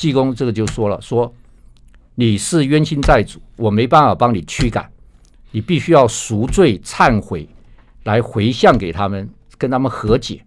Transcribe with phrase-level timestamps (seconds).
[0.00, 1.30] 济公这个就说了，说
[2.14, 4.90] 你是冤亲债主，我没办法帮你驱赶，
[5.50, 7.46] 你必须要赎罪忏悔，
[8.04, 9.28] 来回向给他们，
[9.58, 10.42] 跟他们和解。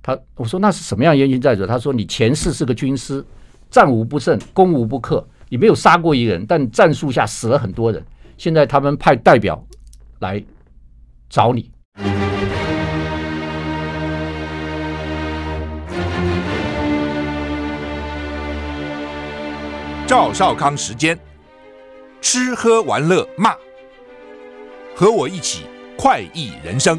[0.00, 1.66] 他我说那是什么样冤亲债主？
[1.66, 3.24] 他说你前世是个军师，
[3.68, 8.00] 战无不胜，攻无不克，你没有杀过一人，但战术下死了很多人。
[8.38, 9.60] 现在他们派代表
[10.20, 10.40] 来
[11.28, 11.68] 找你。
[20.16, 21.18] 赵少康时间，
[22.22, 23.54] 吃喝玩乐骂，
[24.96, 26.98] 和我一起快意人生。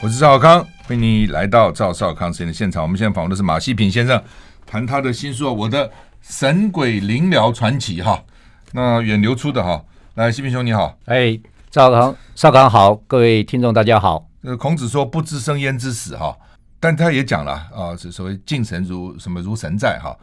[0.00, 2.80] 我是赵少康，欢迎你来到赵少康时间的现场。
[2.80, 4.22] 我们现在访问的是马西平先生，
[4.64, 5.90] 谈他的新书《我的
[6.20, 8.22] 神鬼灵疗传奇》哈。
[8.70, 9.84] 那远流出的哈，
[10.14, 11.36] 来西平兄你好，哎，
[11.72, 14.28] 赵少康少康好，各位听众大家好。
[14.44, 16.36] 呃，孔子说不知生焉知死哈。
[16.82, 20.18] 但他也讲了啊，是所谓敬神如什么如神在哈。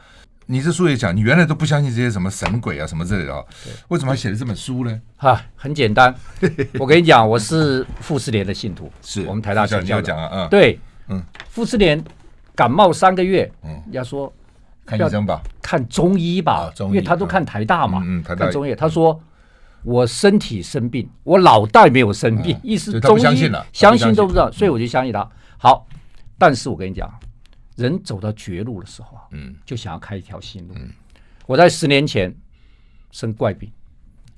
[0.46, 3.42] 你这书也讲，你原来都不相信这些什么神鬼啊什么之类的啊，
[3.88, 5.02] 为什么还写了这本书呢？
[5.16, 6.14] 哈，很简单，
[6.78, 12.04] 我跟你讲，我是傅斯年的信徒，是我们台大教授讲啊，嗯，对，嗯，傅斯年
[12.56, 14.34] 感冒三个月，嗯，人家说
[14.86, 19.18] 看医生吧，看中医吧，因为他都看台大嘛，嗯，看中医，他说
[19.84, 23.22] 我身体生病，我脑袋没有生病，意思中医
[23.72, 24.14] 相信。
[24.14, 25.26] 都不知道，所以我就相信他。
[25.58, 25.88] 好。
[26.40, 27.14] 但是我跟你讲，
[27.76, 30.74] 人走到绝路的时候啊，嗯，就想要开一条新路。
[30.78, 30.90] 嗯，
[31.46, 32.34] 我在十年前
[33.12, 33.70] 生怪病，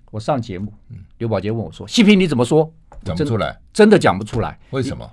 [0.09, 2.69] 我上节目，嗯，刘宝杰问我说：“西平你怎么说？
[3.03, 4.59] 讲不出来，真的讲不出来。
[4.71, 5.09] 为什么？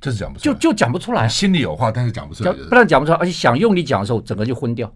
[0.00, 1.28] 就是讲不出来，就就讲不出来。
[1.28, 4.92] 心里有话，但是讲不出来，不但讲不出来，而且想用力讲的时候，整个就昏掉，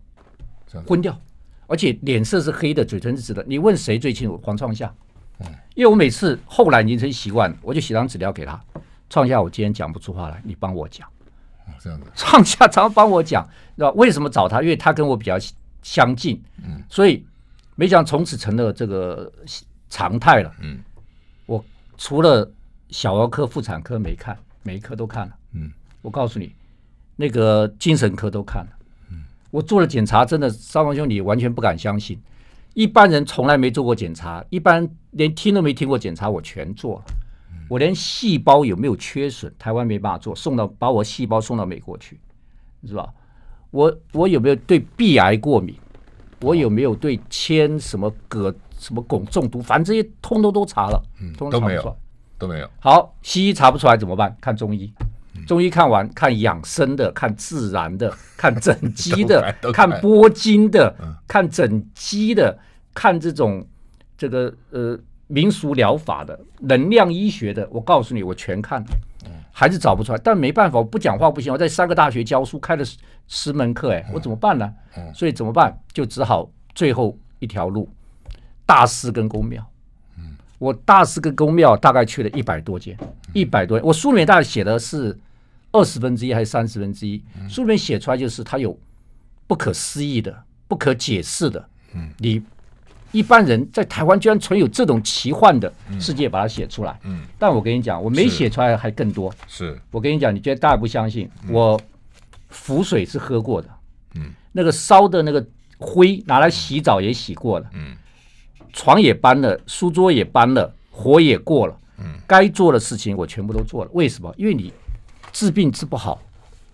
[0.86, 1.20] 昏掉，
[1.66, 3.44] 而且脸色是黑的，嘴唇是紫的。
[3.48, 4.40] 你问谁最清楚？
[4.44, 4.92] 黄创夏，
[5.40, 8.60] 嗯，因为我每次后来已经成习惯了，我就写张纸条给他，
[9.10, 11.08] 创夏，我今天讲不出话来，你帮我讲。”
[11.82, 13.44] 这样子，创夏常常帮我讲，
[13.76, 14.62] 知道为什么找他？
[14.62, 15.36] 因为他跟我比较
[15.82, 17.26] 相近，嗯，所以
[17.74, 19.30] 没想从此成了这个
[19.90, 20.78] 常态了，嗯，
[21.46, 21.64] 我
[21.98, 22.48] 除了
[22.90, 25.72] 小儿科、妇产科没看，每一科都看了，嗯，
[26.02, 26.54] 我告诉你，
[27.16, 28.70] 那个精神科都看了，
[29.10, 32.20] 嗯，我做了检查，真的，三王兄你完全不敢相信，
[32.74, 37.14] 一般人从来没做过检查，一般连听都没听过检查，我全做了。
[37.68, 42.20] 我连细胞有没有缺损，台湾没办法做，送到把我细胞送到美国去，
[42.86, 43.08] 是吧？
[43.70, 45.74] 我我有没有对壁癌过敏？
[46.40, 49.62] 我有没有对铅什么铬什么汞中毒？
[49.62, 51.96] 反正这些通通都查了，嗯，都没有，
[52.36, 52.68] 都没有。
[52.80, 54.36] 好，西医查不出来怎么办？
[54.40, 54.92] 看中医，
[55.46, 60.94] 中医看完看养生的，看自然的， 看整肌的，看拨筋的，
[61.26, 62.58] 看整肌的，
[62.92, 63.66] 看这种
[64.18, 64.98] 这个呃。
[65.32, 68.86] 民俗疗法的、能量医学的，我告诉你，我全看了，
[69.50, 70.20] 还是找不出来。
[70.22, 71.50] 但没办法，我不讲话不行。
[71.50, 72.98] 我在三个大学教书，开了十
[73.28, 74.70] 十门课，哎，我怎么办呢？
[75.14, 75.74] 所以怎么办？
[75.90, 77.88] 就只好最后一条路，
[78.66, 79.66] 大师跟公庙。
[80.58, 82.94] 我大师跟公庙大概去了一百多间，
[83.32, 83.80] 一百多。
[83.82, 85.18] 我书里面大概写的是
[85.72, 87.22] 二十分之一还是三十分之一？
[87.48, 88.78] 书里面写出来就是它有
[89.46, 91.66] 不可思议的、不可解释的。
[92.18, 92.42] 你。
[93.12, 96.98] 一般人在台湾居然存有这种奇幻的世界，把它写出来。
[97.04, 99.32] 嗯，但我跟你讲，我没写出来还更多。
[99.46, 101.30] 是，我跟你讲，你觉得大家不相信？
[101.50, 101.78] 我
[102.48, 103.68] 浮水是喝过的。
[104.14, 105.46] 嗯，那个烧的那个
[105.78, 107.66] 灰拿来洗澡也洗过了。
[107.74, 107.94] 嗯，
[108.72, 111.76] 床也搬了，书桌也搬了，火也过了。
[111.98, 113.90] 嗯，该做的事情我全部都做了。
[113.92, 114.34] 为什么？
[114.38, 114.72] 因为你
[115.32, 116.18] 治病治不好，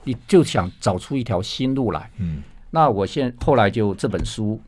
[0.04, 2.08] 你就想找出一条新路来。
[2.18, 4.60] 嗯，那我现后来就这本书。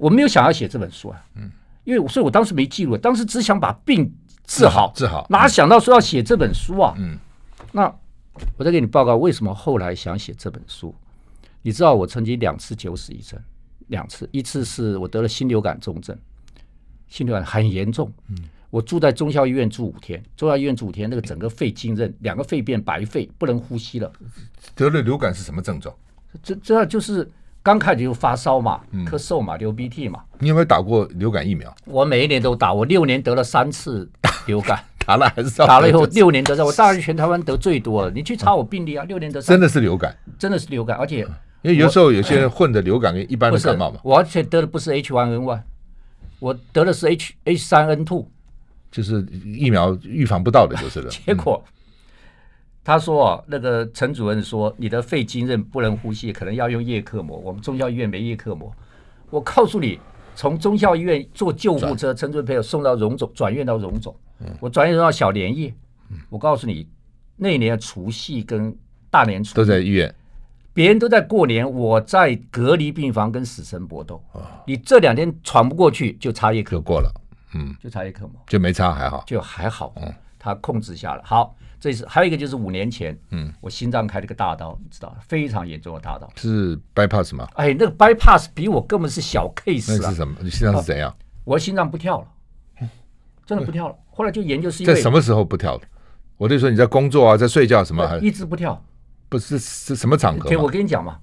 [0.00, 1.50] 我没有想要写这本书啊，嗯，
[1.84, 4.10] 因为所以我当时没记录，当时只想把病
[4.46, 6.94] 治好，治好，哪想到说要写这本书啊？
[6.96, 7.18] 嗯，
[7.70, 7.94] 那
[8.56, 10.94] 我再给你报告为什么后来想写这本书。
[11.60, 13.38] 你知道我曾经两次九死一生，
[13.88, 16.16] 两次，一次是我得了心流感重症，
[17.06, 18.36] 心流感很严重，嗯，
[18.70, 24.10] 我住在中校医院住五天，中孝医院住五天，那个整个肺浸润，两个肺变白肺，不能呼吸了。
[24.74, 25.94] 得了流感是什么症状？
[26.42, 27.30] 这这就是。
[27.62, 30.22] 刚开始就发烧嘛，咳嗽嘛，流鼻涕嘛。
[30.38, 31.74] 你有没有打过流感疫苗？
[31.84, 34.10] 我每一年都打，我六年得了三次
[34.46, 38.10] 流感， 打了还是打了以后六年得上，我大概全台湾得最多了。
[38.10, 39.52] 你去查我病例啊，六年得上。
[39.52, 41.18] 真的是流感，真的是流感，而且
[41.62, 44.00] 因为有时候有些人混的流感跟一般的感冒嘛。
[44.02, 45.60] 我而且得的不是 H1N1，
[46.38, 48.24] 我得的是 H H3N2，
[48.90, 51.10] 就是疫苗预防不到的，就是了。
[51.26, 51.62] 结果。
[52.82, 57.36] 他说啊，那个陈主任说你的肺经韧不能呼吸，可能要用叶克膜。
[57.38, 58.72] 我们中校医院没叶克膜。
[59.28, 59.98] 我告诉你，
[60.34, 64.14] 从中校医院坐救护车，陈主任陪我送到荣总，转院到荣总。
[64.58, 65.72] 我转院到小连叶。
[66.28, 66.88] 我告诉你，
[67.36, 68.76] 那年除夕跟
[69.10, 70.12] 大年初都在医院，
[70.72, 74.20] 别人都在过年，我在隔离病房跟死神搏斗。
[74.32, 77.12] 哦、你这两天喘不过去，就插叶克就过了，
[77.54, 81.22] 嗯，就插叶克膜，就没插还好，就还好，嗯，他控制下了。
[81.24, 87.48] 好，这是还有一个就是五年前，嗯，我心脏开了个大刀，你知道，非常严重的大刀，是 bypass 吗？
[87.54, 89.98] 哎，那个 bypass 比我根本是小 case 啊。
[90.02, 90.36] 那是什么？
[90.40, 91.12] 你心脏是怎样？
[91.44, 92.88] 我心脏不跳了，
[93.46, 93.96] 真的不跳了。
[94.10, 95.86] 后来就研究是因为在什么时候不跳的？
[96.36, 98.18] 我就说你在工作啊，在睡觉什么？
[98.18, 98.80] 一直不跳。
[99.30, 100.50] 不是是什么场合？
[100.58, 101.18] 我跟你讲嘛，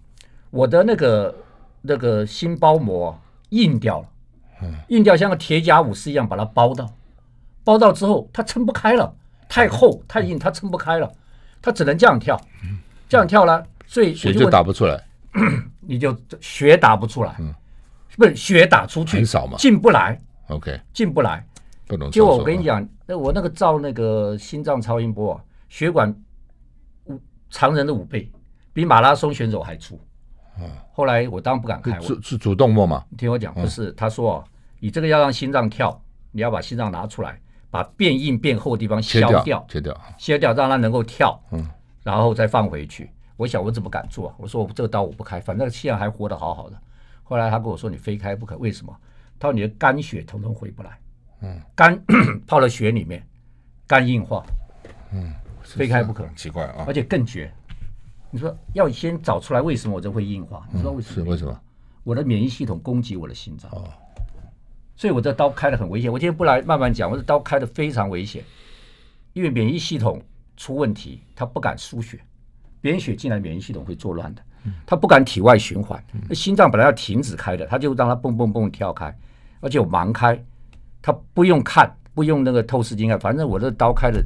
[0.50, 1.36] 我的那个
[1.82, 3.20] 那个心包膜
[3.50, 4.08] 硬掉了，
[4.88, 6.90] 硬掉像个铁甲武士一样把它包到，
[7.66, 9.14] 包到之后它撑不开了，
[9.50, 11.12] 太厚太硬，它撑不开了，
[11.62, 12.40] 它只能这样跳，
[13.08, 15.04] 这样跳了，所以血就打不出来，
[15.82, 17.36] 你就血打不出来，
[18.18, 21.46] 不是血打出去很少嘛，进不来，OK，进不来，
[21.88, 22.10] 不能。
[22.12, 26.14] 结果我跟你讲，那我那个照那个心脏超音波啊，血管
[27.06, 27.20] 五。
[27.50, 28.30] 常人的五倍，
[28.74, 29.98] 比马拉松选手还粗。
[30.92, 31.98] 后来我当然不敢开。
[32.02, 33.06] 是是主动脉吗？
[33.10, 33.90] 你听我讲，不是。
[33.94, 34.44] 他说哦，
[34.80, 35.98] 你这个要让心脏跳，
[36.32, 41.40] 你要把心脏拿出来，把变硬变厚的地方削掉，切掉，切掉，让它能够跳。
[41.52, 41.66] 嗯
[42.04, 43.12] 然后再放回去。
[43.36, 44.34] 我想我怎么敢做？
[44.38, 46.82] 我说我这个刀我不开，反正现在还活得好好的。
[47.24, 48.96] 后来他跟我说，你非开不可，为什么？
[49.38, 50.98] 他说你的肝血统统回不来。
[51.42, 52.02] 嗯，肝
[52.48, 53.22] 泡了血里面，
[53.86, 54.46] 肝硬化。
[55.12, 55.34] 嗯。
[55.64, 56.86] 非开不可，奇怪啊！
[56.88, 57.52] 而且更绝。
[58.32, 60.66] 你说要先找出来为什么我这会硬化？
[60.72, 61.26] 你知道为什么？
[61.26, 61.60] 是为什么？
[62.06, 63.70] 我的免疫系统攻击我的心脏。
[63.74, 63.84] 哦。
[64.98, 66.12] 所以我这刀开的很危险。
[66.12, 68.44] 我今天不来慢慢讲，我这刀开的非常危险，
[69.32, 70.22] 因为免疫系统
[70.58, 72.20] 出问题，它不敢输血，
[72.82, 74.42] 别人血进来，免疫系统会作乱的。
[74.86, 76.04] 它不敢体外循环。
[76.28, 79.18] 那心脏本来要停止开的，它就让它蹦蹦蹦跳开，
[79.62, 80.44] 而且我盲开，
[81.02, 84.22] 它不用看，不用那个透视镜看，反正我这刀开的。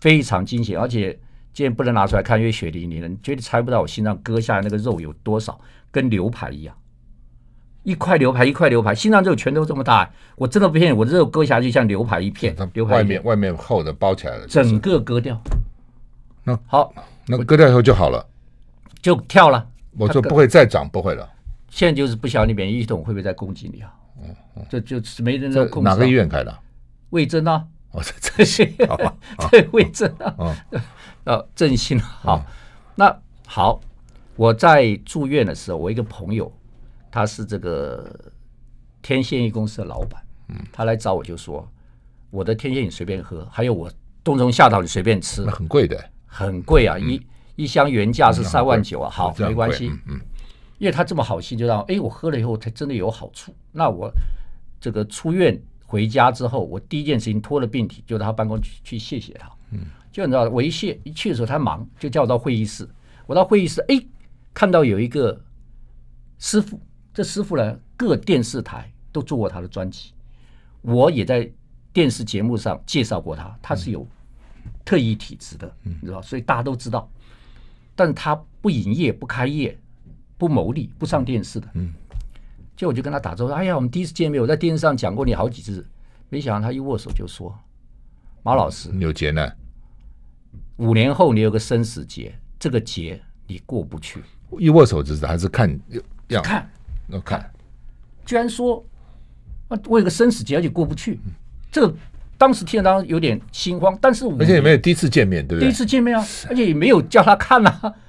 [0.00, 1.12] 非常惊险，而且
[1.52, 5.60] 今天不能拿出来看，因为血淋淋的，你绝对猜不到我心脏割下来那个肉有多少，
[5.90, 6.74] 跟牛排一样，
[7.82, 15.40] 一块牛排一块牛排，心脏肉全都这么大，我真的不骗你，我的肉割下去像牛排一片，牛排外面外面厚的包起来了，整个割掉。
[16.44, 16.92] 那好，
[17.26, 18.26] 那割掉以后就好了，
[19.00, 19.66] 就跳了。
[19.98, 21.28] 我说不会再长，不会了。
[21.68, 23.92] 现在就是不晓得你免疫系统会不会再攻击你啊？
[24.22, 25.88] 嗯嗯，这就是没人能控制。
[25.88, 26.56] 哪个医院开的？
[27.10, 27.64] 魏征啊。
[27.92, 29.12] 哦，这些 好吧，
[29.50, 30.56] 对，魏征啊，
[31.24, 32.40] 呃， 振兴好，
[32.94, 33.12] 那
[33.44, 33.80] 好，
[34.36, 36.52] 我在住院的时候，我一个朋友，
[37.10, 38.14] 他是这个
[39.02, 41.66] 天线一公司的老板，嗯，他来找我就说，
[42.30, 43.90] 我的天线你随便喝，还有我
[44.22, 47.20] 冬虫夏草你随便吃，那很贵的，很贵啊，一
[47.56, 50.20] 一箱原价是三万九啊，好，没关系，嗯，
[50.78, 54.12] 因为他这么好心，就让哎，我喝了以后才真的有好处，那我
[54.80, 55.60] 这个出院。
[55.90, 59.50] 回家之后，我第一件事情拖了病体，就到他办公室去谢谢他。
[59.72, 59.80] 嗯，
[60.12, 62.88] 就你知道，我一谢一去的时候，他忙，就叫我到会议室。
[63.26, 64.00] 我到会议室，哎，
[64.54, 65.42] 看到有一个
[66.38, 66.80] 师傅，
[67.12, 70.12] 这师傅呢，各电视台都做过他的专辑，
[70.82, 71.50] 我也在
[71.92, 73.56] 电视节目上介绍过他。
[73.60, 74.06] 他是有
[74.84, 77.10] 特异体质的，你知道，所以大家都知道。
[77.94, 79.76] 但是他不营业，不开业，
[80.38, 81.68] 不牟利，不上电视的。
[81.74, 81.92] 嗯。
[82.76, 85.86] 就我就跟他打招呼，哎呀，我们第一次见面，我在电视上讲过你好几次，
[86.30, 87.54] 没想到他一握手就说
[88.42, 89.54] ：“马老师，你有劫难，
[90.78, 94.22] 五年后你有个生死劫，这个劫你过不去。”
[94.58, 95.78] 一握手就是还是看
[96.28, 96.70] 要看
[97.12, 97.50] 要看，
[98.24, 98.84] 居然说
[99.68, 101.18] 啊，我有个生死劫而且过不去，
[101.70, 101.94] 这个。
[102.38, 105.68] 当时听了当时有点心慌，但是我而且也没有第一次见面，对不对？
[105.68, 107.94] 第一次见面啊，而且也没有叫他看啊，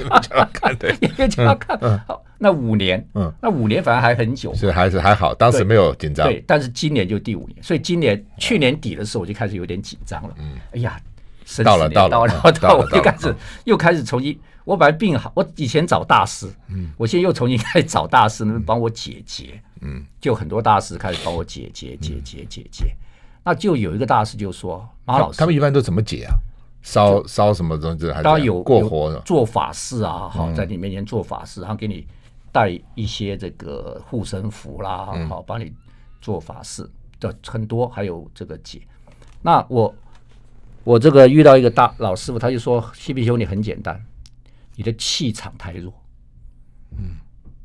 [0.00, 1.78] 也没有叫他看，对，也没有叫他看。
[2.06, 6.26] 好，那五年，嗯，那五年反而还很久，是还是还好，当时没有紧张。
[6.26, 10.34] 对，但是今年就第五年，所以今年去年底的时候我就开始有点紧张了。
[10.38, 10.98] 嗯，哎呀，
[11.62, 19.60] 到了到了到了，到我就开始又开始重新，我本来病好，我以前找大师，嗯，我现在又重新开始找大师，能帮我解结。
[19.82, 22.96] 嗯，就很多大师开始帮我解决解解解解，
[23.44, 26.32] 那就有一个大师就说：“马老师，他们一般都怎么解啊？
[26.80, 28.10] 烧烧什么东西？
[28.10, 32.06] 还当然有过活的，做法事啊，好，在你面前做法事，然后给你
[32.50, 35.70] 带一些这个护身符啦，好，帮你
[36.22, 36.88] 做法事
[37.20, 38.80] 的很多，还有这个解。
[39.42, 39.94] 那我
[40.82, 44.02] 我这个遇到一个大老师傅，他就说：‘西比兄，你很简单，
[44.76, 45.92] 你的气场太弱。’
[46.98, 47.16] 嗯，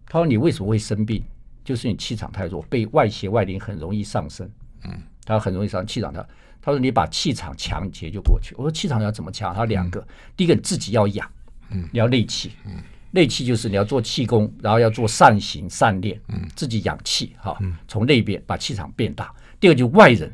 [0.06, 1.24] 他说：‘你为什么会生病？’
[1.64, 4.50] 就是你气场太弱，被外邪外灵很容易上升。
[4.86, 6.12] 嗯，他很容易上气场。
[6.12, 6.26] 他
[6.62, 8.56] 他说你把气场强结就过去。
[8.56, 9.54] 我说气场要怎么强？
[9.54, 11.30] 他两个，第一个你自己要养，
[11.70, 12.74] 嗯，你要内气，嗯，
[13.12, 19.32] 内气就是你要做气功，然后要做善行善念，嗯，自己养气哈，从内边把气场变大。
[19.60, 20.34] 第二就是外人，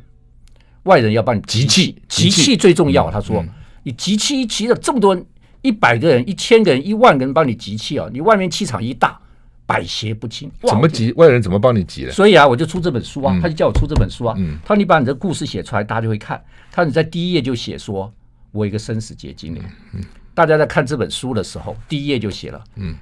[0.83, 3.11] 外人要帮你集气，集气最重要。
[3.11, 3.45] 他说
[3.83, 5.25] 你集气一集了这么多人，
[5.65, 9.19] 一百个人、一千个人、一万个人帮你集气哦，你外面气场一大，
[9.65, 10.47] 百邪不侵。
[10.61, 11.11] 怎么集？
[11.13, 12.11] 外人怎么帮你集的？
[12.11, 14.35] 所以啊，我就出这本书啊，嗯、他就叫我出这本书啊。
[14.37, 16.39] 嗯、他说你把你的故事写出来，大家就会看。
[16.71, 18.13] 他说你在第一页就写说，
[18.51, 19.61] 我一个生死劫经历。
[19.93, 20.01] 嗯，
[20.35, 22.63] 大家在看这本书的时候，第一页就写了。
[22.75, 22.93] 嗯，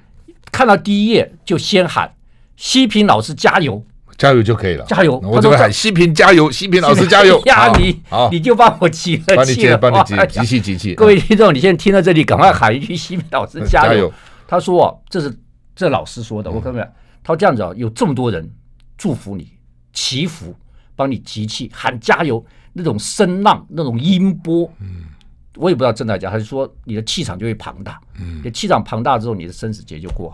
[0.50, 2.10] 看到第一页就先喊
[2.56, 3.84] 西平老师加油。
[4.16, 5.18] 加油就可以了，加油！
[5.24, 7.72] 我这边喊西平加油，西平老师加油呀！
[7.76, 10.94] 你你就帮我集了气了，帮你集集气集气。
[10.94, 14.12] 各位听众，你现在听到这里，赶快喊一句“西平老师加油”。
[14.46, 15.36] 他说：“这是
[15.74, 16.86] 这老师说的。”我看没有？
[17.22, 18.48] 他说：“这样子啊，有这么多人
[18.96, 19.48] 祝福你，
[19.92, 20.54] 祈福，
[20.94, 25.06] 帮你集气，喊加油，那种声浪，那种音波，嗯，
[25.56, 26.30] 我也不知道真的假。
[26.30, 30.32] 他就说你的气场就会庞大，嗯，你气场庞大之后，你的生死劫就过。”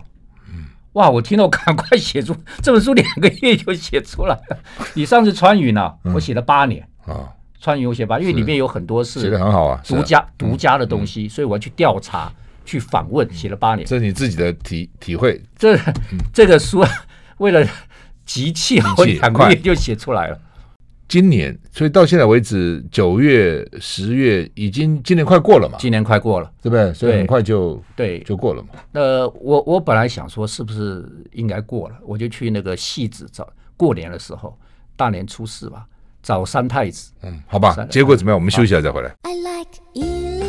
[0.93, 1.09] 哇！
[1.09, 4.57] 我听到我赶快写出这本书，两个月就写出来了。
[4.93, 7.29] 你上次穿云呢，我写了八年啊。
[7.59, 12.33] 穿云我写八，因为里面有很多是写的很好啊，独家独家的东西，所以我要去调查、
[12.65, 13.87] 去访问，写了八年。
[13.87, 15.39] 这是你自己的体体会。
[15.55, 15.79] 这
[16.33, 16.83] 这个书
[17.37, 17.63] 为了
[18.25, 20.39] 集气，我两个月就写出来了。
[21.11, 25.77] 今年，所以到现在为止，九月、十月已经今年快过了嘛？
[25.77, 26.93] 今年快过了，对不对？
[26.93, 28.69] 所以很快就对就过了嘛。
[28.93, 31.95] 那我我本来想说，是不是应该过了？
[32.05, 34.57] 我就去那个戏子找过年的时候，
[34.95, 35.85] 大年初四吧，
[36.23, 37.11] 找三太子。
[37.23, 37.75] 嗯，好吧。
[37.89, 38.37] 结果怎么样？
[38.37, 39.13] 我们休息一下再回来。
[39.23, 40.40] I like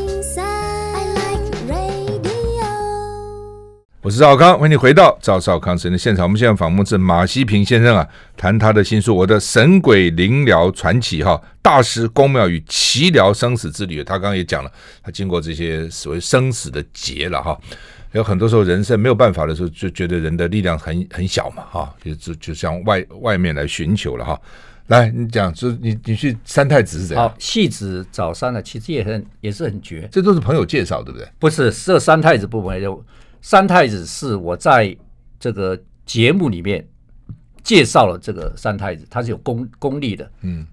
[4.03, 6.25] 我是赵康，欢迎你回到赵少康时间的现场。
[6.25, 8.05] 我们现在访问是马西平先生啊，
[8.37, 14.03] 谈他的新书《我的神鬼灵疗传奇》哈，大师公庙与奇疗生死之旅。
[14.03, 14.73] 他刚刚也讲了，
[15.05, 17.57] 他经过这些所谓生死的劫了哈，
[18.11, 24.37] 有很多时候人生没有办法的时候，就觉得人的力量很很小嘛哈，就就就向外外面来寻求了哈。
[24.89, 27.29] 来，你讲，就你你去三太子是怎样？
[27.29, 31.29] 好，戏子找三呢，其实也很也是很绝，这都是朋友介绍，对不对？
[31.39, 33.01] 不是，这三太子部分就。
[33.43, 34.97] 三太子是我在
[35.39, 36.87] 这个节目里面
[37.63, 40.31] 介绍了这个三太子，他是有功功力的。
[40.43, 40.65] 嗯，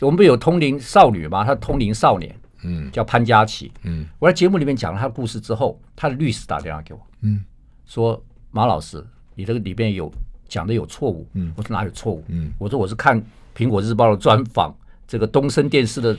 [0.00, 1.44] 我们不有通灵少女吗？
[1.44, 3.70] 他通灵少年，嗯，叫潘佳琪。
[3.84, 7.44] 嗯，我在节目里面讲了他的故事之后，他的律师打电话给我，嗯，
[7.86, 9.04] 说马老师，
[9.36, 10.12] 你这个里面有
[10.48, 11.26] 讲的有错误。
[11.34, 12.24] 嗯，我说哪有错误？
[12.26, 13.24] 嗯，我说我是看
[13.56, 14.74] 苹果日报的专访，
[15.06, 16.16] 这个东森电视的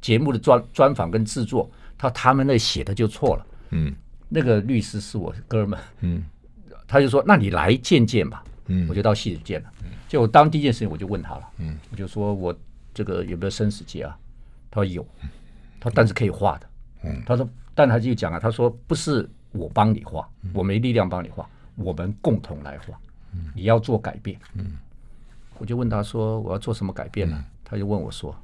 [0.00, 3.46] 节目的专专访跟制作，他他们那写的就错了。
[3.70, 3.94] 嗯。
[4.34, 6.24] 那个律师是我哥们，嗯，
[6.88, 9.70] 他就说：“那你来见见吧。”嗯，我就到戏里见了。
[10.08, 11.48] 就我当第一件事情，我就问他了。
[11.58, 12.52] 嗯，我就说我
[12.92, 14.18] 这个有没有生死劫啊？
[14.70, 15.06] 他说有。
[15.78, 16.66] 他说但是可以画的。
[17.04, 22.98] 嗯，他说，但他就讲啊，他说不是我帮你画，我没力量帮你画，我们共同来画。
[23.54, 24.36] 你要做改变。
[24.54, 24.78] 嗯，
[25.58, 28.34] 我就问他说：“我要做什么改变呢？”他就问我说。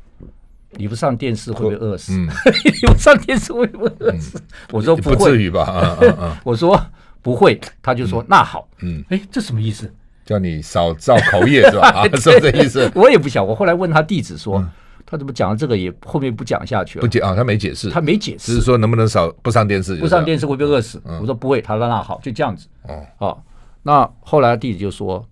[0.76, 2.12] 你不上电视会不会饿死？
[2.14, 2.28] 嗯、
[2.64, 4.38] 你不上电视会不会饿死？
[4.38, 5.62] 嗯、我说不会，不至于吧？
[5.64, 6.80] 啊啊啊、 我说
[7.22, 8.68] 不会，他就说、嗯、那好。
[8.80, 9.92] 嗯，哎，这什么意思？
[10.24, 11.88] 叫你少造口业是吧？
[12.00, 12.90] 啊，是这意思？
[12.94, 13.44] 我也不想。
[13.44, 14.70] 我后来问他弟子说，嗯、
[15.04, 17.00] 他怎么讲了这个也后面不讲下去了？
[17.00, 19.96] 不解啊，他没解释，他没解释，只是说能不能少不上电视？
[19.96, 21.02] 不上电视会不会饿死？
[21.04, 21.60] 嗯、我说不会。
[21.60, 22.68] 他说那好，就这样子。
[22.82, 23.44] 哦，好。
[23.82, 25.26] 那后来弟子就说，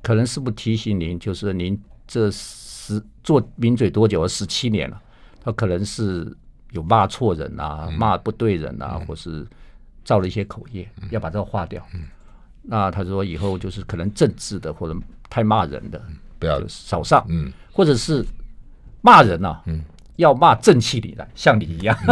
[0.00, 2.30] 可能是不提醒您，就是您这
[2.90, 4.28] 十做名嘴多久了？
[4.28, 5.00] 十七年了。
[5.42, 6.30] 他可能是
[6.72, 9.46] 有骂错人啊，嗯、骂不对人啊，嗯、或是
[10.04, 11.82] 造了一些口业，嗯、要把这个化掉。
[11.94, 12.02] 嗯、
[12.62, 14.94] 那他说以后就是可能政治的或者
[15.30, 15.98] 太骂人的，
[16.38, 17.24] 不要少上。
[17.30, 18.22] 嗯，或者是
[19.00, 19.82] 骂人啊，嗯，
[20.16, 21.96] 要骂正气里来，像你一样。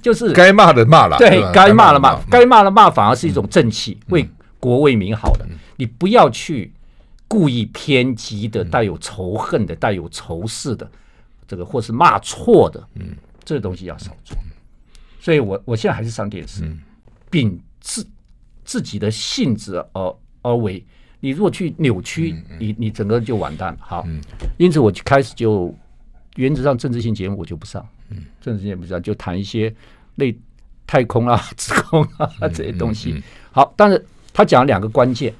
[0.00, 4.26] 就是该骂的骂了，对，该骂的骂，该骂的骂反而是一种正气，嗯、为
[4.58, 5.44] 国为民好的。
[5.50, 6.72] 嗯、你不要去。
[7.30, 10.90] 故意偏激的、带有仇恨的、带有仇视的，
[11.46, 14.36] 这个或是骂错的，嗯，这个东西要少做。
[15.20, 16.68] 所以我我现在还是上电视，
[17.30, 18.04] 秉自
[18.64, 20.84] 自己的性质而而为。
[21.20, 23.78] 你如果去扭曲，你你整个就完蛋了。
[23.80, 24.04] 好，
[24.58, 25.72] 因此我就开始就
[26.34, 27.86] 原则上政治性节目我就不上，
[28.40, 29.72] 政治性节目不上，就谈一些
[30.16, 30.36] 类
[30.84, 33.22] 太空啊、 子空啊这些东西。
[33.52, 35.32] 好，但是他讲了两个关键，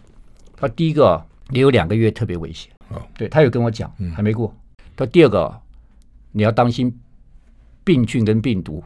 [0.57, 1.21] 他第一个。
[1.51, 2.71] 你有两个月特别危险，
[3.17, 4.55] 对，他有跟我讲，还没过。
[4.97, 5.61] 他第二个，
[6.33, 6.95] 你要当心
[7.83, 8.83] 病菌跟病毒。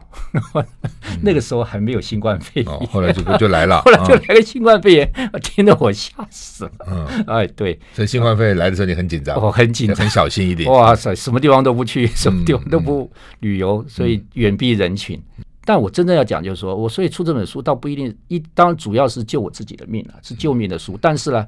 [1.21, 6.71] 那个时候还没有新冠肺炎，后来就就来了， 后来就来个新冠肺炎，听得我吓死了。
[6.87, 10.71] 嗯，哎，对，所以新冠肺炎来的时候你很紧张，我很紧张，很小心一点。
[10.71, 15.21] 哇塞，什么地方都不去，什么地方都不旅游，所以远避人群。
[15.65, 20.97] 但我真正要讲就是说，我所以出这本书倒不一定一，当然主要是救我自己的命啊，是救命的书。
[21.01, 21.45] 但是呢。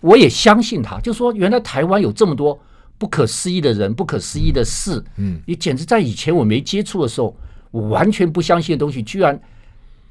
[0.00, 2.58] 我也相信他，就说原来台湾有这么多
[2.98, 5.02] 不可思议的人，不可思议的事。
[5.16, 7.36] 嗯，你简直在以前我没接触的时候，
[7.70, 9.40] 我完全不相信的东西，居然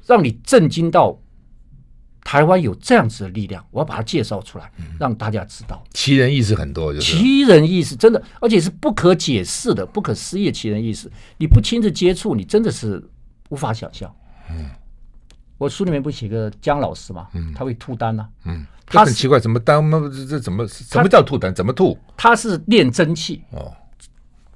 [0.06, 1.18] 让你震惊到。
[2.22, 4.70] 台湾有这样子的力量，我要把它介绍出来，
[5.00, 5.82] 让大家知道。
[5.94, 11.10] 奇人异事很多，就是奇人异事真的，而且是不可解释的、不可思议的奇人异事。
[11.38, 13.02] 你不亲自接触，你真的是
[13.48, 14.14] 无法想象。
[14.50, 14.68] 嗯，
[15.56, 19.90] 我书里面不写个姜老师吗，嗯，他会吐丹呐，嗯，他很奇怪，怎么丹？
[19.90, 21.52] 这这怎么什么叫吐痰？
[21.52, 21.98] 怎么吐？
[22.16, 23.72] 他是练真气哦，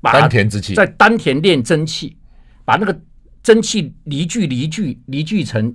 [0.03, 2.17] 丹田之气，在丹田练真气，
[2.65, 3.01] 把那个
[3.43, 5.75] 真气凝聚、凝聚、凝聚成。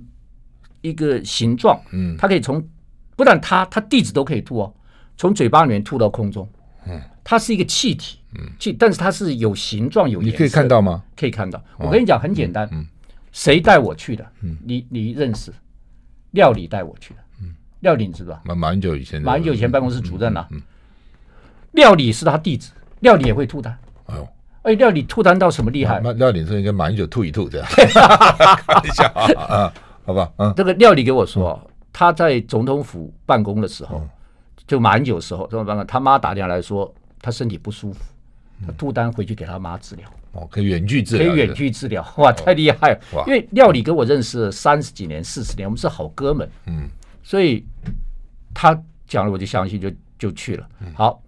[0.82, 2.66] 一个形状，嗯，他可以从
[3.14, 4.74] 不但他他弟子都可以吐哦，
[5.14, 6.48] 从嘴巴里面吐到空中，
[6.86, 11.04] 嗯，它是一个气体，嗯，气，但是它是有形状有颜色，你可以看到吗？
[11.14, 11.62] 可以看到。
[11.76, 12.86] 我跟你讲很简单，嗯，
[13.30, 14.26] 谁带我去的？
[14.40, 15.52] 嗯，你你认识？
[16.30, 17.29] 料理带我去的，嗯，
[17.80, 18.40] 廖理你知道？
[18.44, 20.60] 马马英九以前，马英九以前办公室主任呐，嗯，
[21.72, 22.70] 廖理是他弟子，
[23.00, 23.72] 廖理也会吐痰，
[24.06, 24.28] 哎呦，
[24.62, 26.00] 哎，廖理吐痰到什么厉害？
[26.02, 27.86] 那廖理是应该马英九吐一吐这样，看
[28.84, 29.72] 一下啊。
[30.04, 34.08] 好吧，嗯，这个廖理给我说，嗯、他在总统府办公的时候，嗯、
[34.66, 38.00] 就马英九的时候，总统办公，他妈打电话来说他身体不舒服，
[38.60, 40.08] 嗯、他吐痰回去给他妈治疗。
[40.32, 43.00] 哦，可以远距治疗，可以远距治疗，哇，太厉害了！
[43.14, 43.24] 哇。
[43.26, 46.88] 因为廖理跟我认识了三十几年、四十年，我们是好哥们，嗯，
[47.30, 47.64] 所以
[48.52, 50.68] 他讲了我就相信就，就就去了。
[50.80, 51.22] 嗯、好，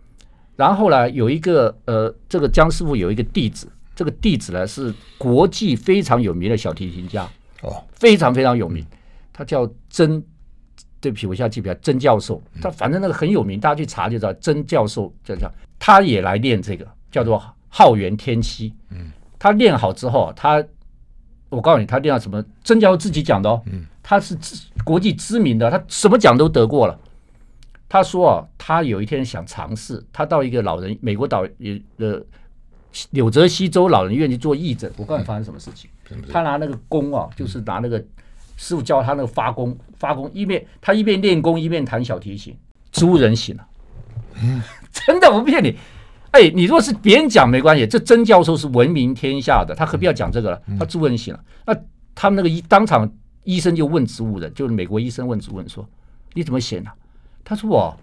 [0.56, 7.24] 然后呢，有一个呃，这个江师傅有一个弟子，这个弟子呢是国际非常有名的小提琴家。
[7.60, 8.84] 哦，非常非常有名，
[9.32, 10.20] 他叫曾，
[11.00, 18.74] 对不起，我现在记不起来，曾教授，他反正那个很有名，大家去查就知道，曾教授叫叫，他也来练这个，叫做浩元天溪。
[18.90, 20.60] 嗯，他练好之后，他，
[21.56, 22.42] 我告诉你，他练到什么？
[22.64, 23.62] 曾教授自己讲的哦，
[24.02, 24.36] 他是
[24.84, 26.98] 国际知名的，他什么奖都得过了。
[27.88, 31.46] 他说啊，他有一天想尝试，他到一个老人美国岛
[31.98, 32.26] 的
[33.10, 35.90] 纽泽西州老人院去做义诊，我告诉你发生什么事情。
[36.30, 38.02] 他拿那个弓啊，就是拿那个
[38.56, 42.56] 师傅教他那个发功，发功一边他一边练功一边弹小提琴，
[42.90, 43.66] 植物人醒了。
[44.42, 45.76] 嗯， 真的我不骗你。
[46.32, 50.62] 哎，你若是别人讲没关系，这曾教授是闻名天下的，他何必要讲这个了？
[50.78, 51.76] 他植物人醒了，那
[52.14, 53.10] 他们那个医当场
[53.44, 55.86] 医生就问植物人，就是美国医生问植物人说
[56.34, 56.92] ：“你怎么醒了？”
[57.44, 57.96] 他说：“我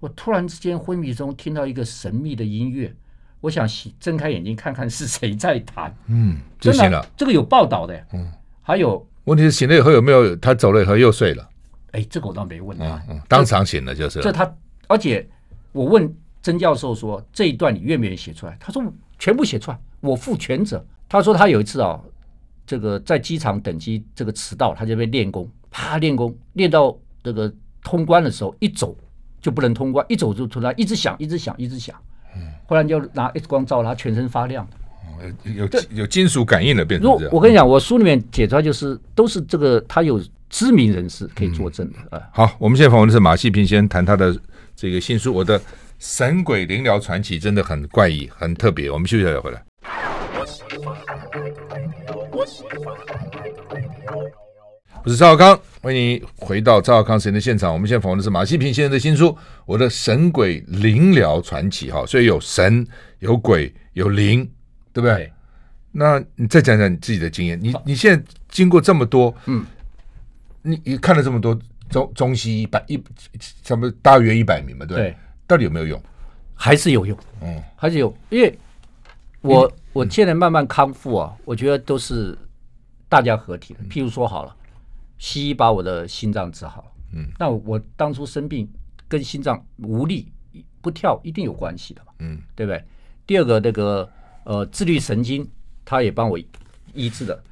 [0.00, 2.94] 我突然之间昏迷中听到一个神秘的音乐。”
[3.40, 5.94] 我想醒，睁开眼睛看看是谁在弹。
[6.06, 7.06] 嗯，就醒了。
[7.16, 8.06] 这个有报道的。
[8.12, 8.26] 嗯，
[8.62, 11.48] 还有问题是醒了以后有没有他走了以后又睡了？
[11.92, 13.02] 哎，这个我倒没问他。
[13.08, 14.20] 嗯，当场醒了就是。
[14.20, 14.52] 这他，
[14.88, 15.26] 而且
[15.72, 16.12] 我问
[16.46, 18.56] 曾教授说，这一段你愿不愿意写出来？
[18.60, 18.80] 他说
[19.18, 20.84] 全部写出来，我负全责。
[21.08, 22.00] 他说他有一次啊，
[22.64, 28.96] 这个在机场等机，这个迟到，他就被练功，啪练功，练到这个通关的时候，一走
[29.40, 31.96] 就不能通关，一走就突然一直响，一直响，一直响。
[32.66, 34.64] 忽然就拿 X 光照他，全身发亮。
[35.42, 37.34] 有有金属感应的变成这样。
[37.34, 41.98] 我跟你讲，我书里面解出来就是都是这个，他有知名人士可以作证的。
[42.12, 44.38] 嗯、好，我们现在访问的是马西平先生，谈他的
[44.76, 45.60] 这个新书《我的
[45.98, 48.90] 神鬼灵疗传奇》，真的很怪异，很特别。
[48.90, 49.62] 我们休息一下再回来。
[55.02, 57.72] 我是赵少康，欢迎你回到赵少康时间的现场。
[57.72, 59.28] 我们现在访问的是马西平先生的新书
[59.64, 62.86] 《我的神鬼灵疗传奇》哈，所以有神、
[63.20, 64.44] 有鬼、有灵，
[64.92, 65.14] 对不对？
[65.14, 65.32] 对，
[65.92, 67.58] 那你再讲讲你自己的经验。
[67.62, 69.64] 你你现在经过这么多，嗯，
[70.60, 73.02] 你你看了这么多中中西医百一，
[73.62, 76.00] 差不多大约一百名嘛，对，对，到底有没有用？
[76.54, 77.18] 还是有用？
[77.40, 78.58] 嗯，还是有，因为
[79.40, 82.36] 我我现在慢慢康复啊，我觉得都是
[83.08, 83.80] 大家合体的。
[83.90, 84.54] 譬如说好了。
[85.18, 88.70] 西医把我的心脏治好，嗯，那我当初生病
[89.08, 90.30] 跟心脏无力
[90.82, 92.84] 不跳一定有关系的嘛，嗯，对不对？
[93.26, 94.06] 第二个那个
[94.44, 95.48] 呃自律神经，
[95.86, 96.38] 他也帮我
[96.92, 97.42] 医治的，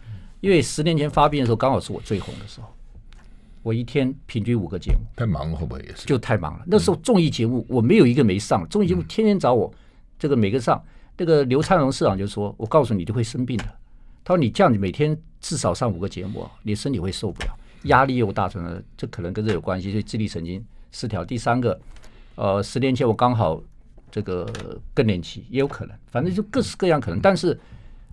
[0.42, 2.73] 因为十年前发病的时候刚好是我最红的时候，
[3.64, 6.04] 我一天平均五个节目，太忙了会不会也是？
[6.04, 9.72] 就太忙了，那时候综艺节目我没有一个没上，综艺节目天天找我，
[10.18, 10.80] 这个每个上，
[11.16, 13.64] 那个刘灿荣市长就说，我告诉你，就会生病的。
[14.22, 21.24] 他说：“你这样子每天至少上五个节目，你身体会受不了，压力又大，什么这可能跟这有关系，所以智力神经失调。
[21.24, 21.80] 第三个，
[22.34, 23.62] 呃，十年前我刚好
[24.10, 24.46] 这个
[24.92, 27.20] 更年期，也有可能，反正就各式各样可能。
[27.20, 27.58] 但是，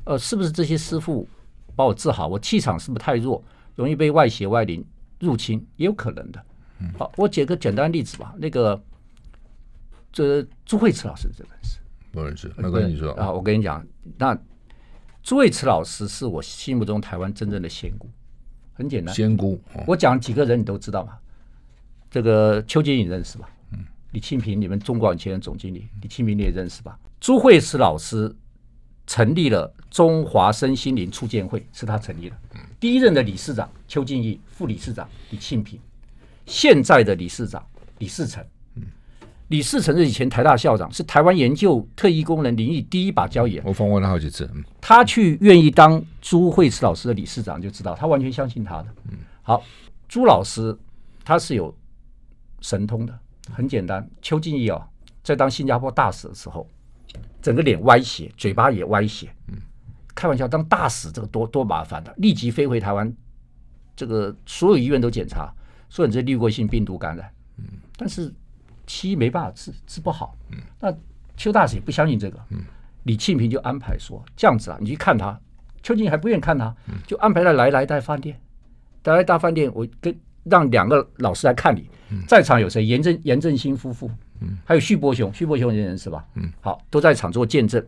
[0.06, 1.28] 呃，是不是这些师傅
[1.76, 2.28] 把我治好？
[2.28, 3.44] 我气场是不是太弱，
[3.76, 4.84] 容易被外邪外灵
[5.22, 6.44] 入侵，也有可能的。
[6.98, 8.36] 好，我举个简单例子吧。
[8.38, 8.84] 那个，
[10.12, 11.80] 这朱慧慈老师这本事
[12.12, 13.86] 不认识，没跟你说啊，我跟你讲
[14.18, 14.38] 那。”
[15.24, 18.10] 朱慧慈老师是我心目中台湾真正的仙姑，
[18.74, 19.14] 很简单。
[19.14, 21.22] 仙姑，我讲几个人你都知道吧？
[22.10, 23.48] 这个邱吉颖认识吧？
[23.72, 27.00] 嗯，李庆平，你们中广前任总经理，李庆平你也认识吧？
[27.20, 28.36] 朱慧慈老师
[29.06, 32.36] 成立了中华身心灵促进会，是他成立的。
[32.82, 35.80] 第一任的理事长邱进义，副理事长李庆平，
[36.48, 37.64] 现在的理事长
[38.00, 38.44] 李世成。
[39.50, 43.62] 李世成是以前台大校长，是台湾研究特异功能领域第一把交椅。
[43.64, 44.50] 我访问了好几次。
[44.80, 48.88] 他去愿意当朱慧慈老师的理事长，就知道他完全相信他的。
[49.44, 49.64] 好，
[50.08, 50.76] 朱老师
[51.24, 51.72] 他是有
[52.62, 53.20] 神通的，
[53.52, 54.10] 很简单。
[54.24, 54.82] 邱敬义哦，
[55.22, 56.68] 在当新加坡大使的时候，
[57.44, 59.30] 整个脸歪斜，嘴巴也歪斜。
[60.16, 63.14] 开玩笑，当大使这个多多麻烦的，立即飞回台湾，
[63.96, 65.52] 这个所有医院都检查，
[65.90, 67.30] 说你这滤过性病毒感染。
[67.58, 67.66] 嗯
[67.98, 68.34] 但是。
[68.88, 70.36] 西医没办法治，治不好。
[70.52, 70.94] 嗯，那
[71.38, 72.38] 邱大使也不相信这个。
[72.50, 72.60] 嗯，
[73.04, 75.40] 李庆平就安排说这样子啊，你去看他。
[75.82, 76.76] 邱静还不愿意看他，
[77.08, 78.38] 就安排他来来大饭店，
[79.06, 81.90] 来来大饭店，我跟让两个老师来看你。
[82.28, 82.84] 在场有谁？
[82.84, 86.26] 严正严正兴夫妇，嗯，还有徐伯雄，徐伯雄认识吧？
[86.34, 87.82] 嗯，好，都在场做见证。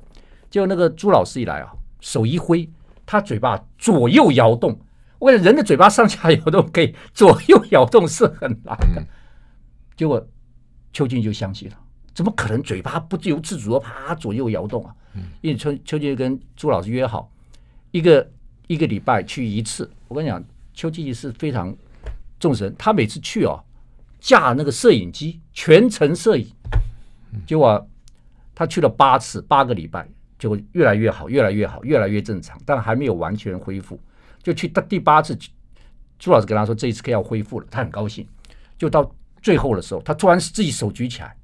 [0.50, 2.70] 结果那个朱老师一来啊，手一挥，
[3.06, 4.80] 他嘴巴左右摇动。
[5.18, 9.04] 我感觉人的嘴巴上下摇动，可以左右摇动是很难的。
[9.98, 10.24] 结果。
[10.96, 11.78] 邱静就相信了，
[12.13, 14.96] 怎么可能嘴巴不由自主的啪左右摇动啊？
[15.42, 17.32] 因为邱邱进益跟朱老师约好，
[17.89, 18.30] 一个
[18.68, 19.89] 一个礼拜去一次。
[20.08, 21.76] 我跟你讲，邱进益是非常
[22.39, 23.60] 重视人，他每次去哦，
[24.20, 26.46] 架那个摄影机全程摄影，
[27.48, 27.89] 结果
[28.54, 30.08] 他去了八次，八个礼拜，
[30.44, 34.00] 就越来越好，越来越好，越来越正常，但还没有完全恢复。
[34.42, 35.38] 就去到第八次，
[36.20, 38.28] 朱老师跟他说这一次可以要恢复了，他很高兴，
[38.78, 39.10] 就到。
[39.42, 41.36] 最后的时候，他突然自己手举起来，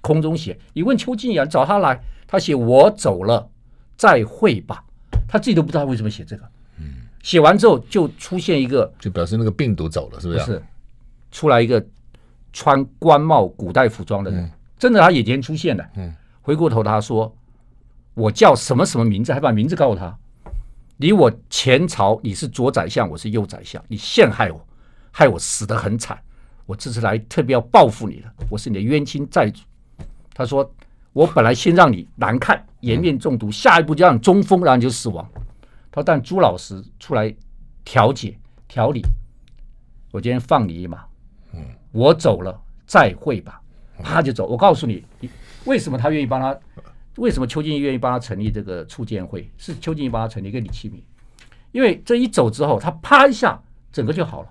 [0.00, 3.50] 空中写：“你问邱静阳，找他来。”他写：“我走了，
[3.96, 4.84] 再会吧。”
[5.26, 6.48] 他自己都不知道为什么写这个。
[6.78, 10.38] 嗯，写完之后就出现一个，就表示那个病毒走了，是不是？
[10.38, 10.62] 不是，
[11.32, 11.84] 出来一个
[12.52, 15.84] 穿官帽、古代服装的人，嗯、真的，他眼前出现的。
[15.96, 17.36] 嗯，回过头他说
[18.14, 20.16] ：“我叫什么什么名字？”还把名字告诉他。
[20.96, 24.66] 你我前朝你是左宰相，我是右宰相，你陷害我，
[25.10, 26.18] 害我死得很惨。
[26.64, 29.62] 我这次来特别要报复你了，我是你的冤亲债主。
[30.32, 30.70] 他说
[31.12, 35.28] ：“我本来先让你难看，颜面中毒，下一步就让你中风，然后你就死亡。”
[35.90, 37.34] 他说：“但朱老师出来
[37.84, 39.02] 调解调理，
[40.12, 41.04] 我今天放你一马。
[41.52, 43.60] 嗯，我走了，再会吧。”
[44.04, 44.46] 他就走。
[44.46, 45.04] 我告诉你，
[45.64, 46.56] 为什么他愿意帮他？
[47.16, 49.50] 为什么邱进义愿意帮他成立这个促建会？
[49.58, 51.02] 是邱进义帮他成立一个李启明，
[51.70, 53.60] 因为这一走之后，他啪一下，
[53.92, 54.48] 整个就好了。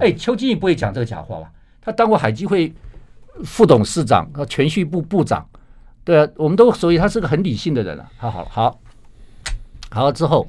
[0.00, 1.52] 哎，邱进义不会讲这个假话吧？
[1.80, 2.72] 他当过海基会
[3.44, 5.46] 副董事长和全序部部长，
[6.02, 8.10] 对啊，我们都所以他是个很理性的人啊。
[8.18, 8.80] 他好好
[9.90, 10.48] 好了之后，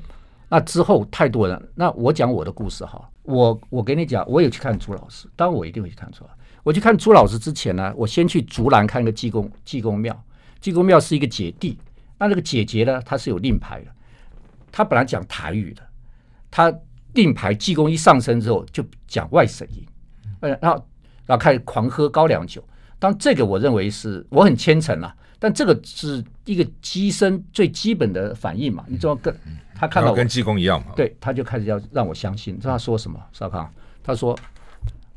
[0.49, 1.69] 那之后太多人。
[1.75, 6.35] 那我讲我的故事哈，我我给你讲，我也去看朱老师，当然我一定会去看朱老师。
[6.63, 10.19] 我去看朱老师之前呢，我先去竹兰看个济公济公庙，
[10.59, 11.77] 济公庙是一个姐弟，
[12.17, 13.91] 那那个姐姐呢，她是有令牌的，
[14.71, 15.81] 她本来讲台语的，
[16.51, 16.73] 她。
[17.15, 19.81] 令牌济公一上身之后就讲外省音，
[20.41, 20.87] 呃，然后
[21.25, 22.61] 然后开始狂喝高粱酒。
[22.99, 28.83] 当这个我认为是我很虔诚了，但这个是一个机身最基本的反应嘛。
[28.89, 29.33] 你知道跟
[29.73, 30.91] 他看到跟济公一样嘛？
[30.93, 32.59] 对，他就开始要让我相信。
[32.59, 33.17] 知道他说什么？
[33.31, 34.37] 少康，他说：“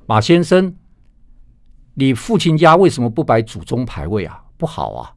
[0.07, 0.73] 马先生，
[1.95, 4.41] 你父亲家为什么不摆祖宗牌位啊？
[4.57, 5.13] 不好啊！”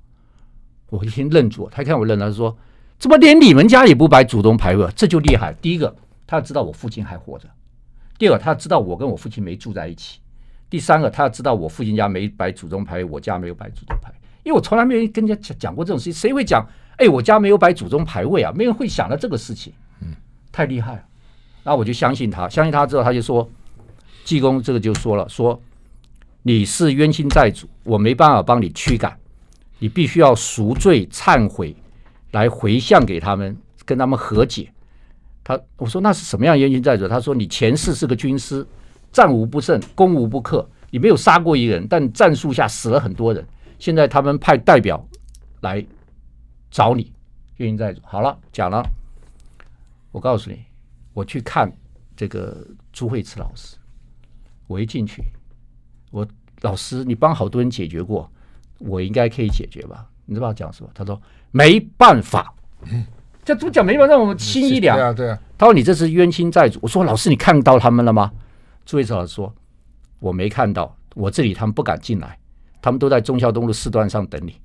[0.91, 2.55] 我一听愣住，他看我愣，他说
[2.99, 4.87] ：“怎么连你们家也不摆祖宗牌位？
[4.95, 5.95] 这就厉害。”第一个。
[6.27, 7.49] 他知道我父亲还活着。
[8.17, 10.21] 第二个，他知道我跟我父亲没住在一起。
[10.69, 14.13] 第三个，他知道我父亲家没摆祖宗牌位，我家没有摆祖宗牌。
[14.43, 16.65] 因为我从来没有跟人家讲讲过这种事情，谁会讲？
[16.95, 19.73] 哎，我家没有摆祖宗牌位啊，没人会想到这个事情。
[19.99, 20.15] 嗯，
[20.53, 21.03] 太厉害了。
[21.63, 23.49] 然后我就相信他，相信他之后，他就说，
[24.23, 25.61] 济公这个就说了，说
[26.43, 29.19] 你是冤亲债主，我没办法帮你驱赶，
[29.81, 31.75] 你必须要赎罪忏悔，
[32.33, 34.71] 来回向给他们，跟他们和解。
[35.43, 37.07] 他我说那是什么样冤亲债主？
[37.07, 38.63] 他说，你前世是个军师，
[39.11, 43.43] 战无不胜，攻无不克，你没有杀过一个人，但战术下死了很多人。
[43.79, 45.03] 现在他们派代表
[45.61, 45.83] 来
[46.69, 47.11] 找你，
[47.57, 47.99] 冤亲债主。
[48.03, 48.87] 好了，讲了。
[50.11, 50.59] 我告诉你，
[51.13, 51.71] 我去看
[52.15, 53.77] 这个朱慧慈老师，
[54.67, 55.23] 我一进去，
[56.11, 56.27] 我
[56.61, 58.31] 老师，你帮好多人解决过，
[58.85, 60.05] 我应该可以解决吧？
[60.25, 60.89] 你知道他讲什么？
[60.93, 61.19] 他说
[61.51, 62.53] 没办法。
[62.91, 63.05] 嗯
[63.43, 63.83] 这怎么讲？
[63.83, 64.95] 没法让我们心一凉。
[64.95, 65.39] 对啊，对啊。
[65.57, 68.31] 他说：“你这是冤亲债主。”我说：“老师，你看到他们了吗？”
[68.85, 69.51] 朱慧慈老师说
[70.19, 72.37] ：“我没看到，我这里他们不敢进来，
[72.83, 74.55] 他们都在忠孝东路四段上等你。”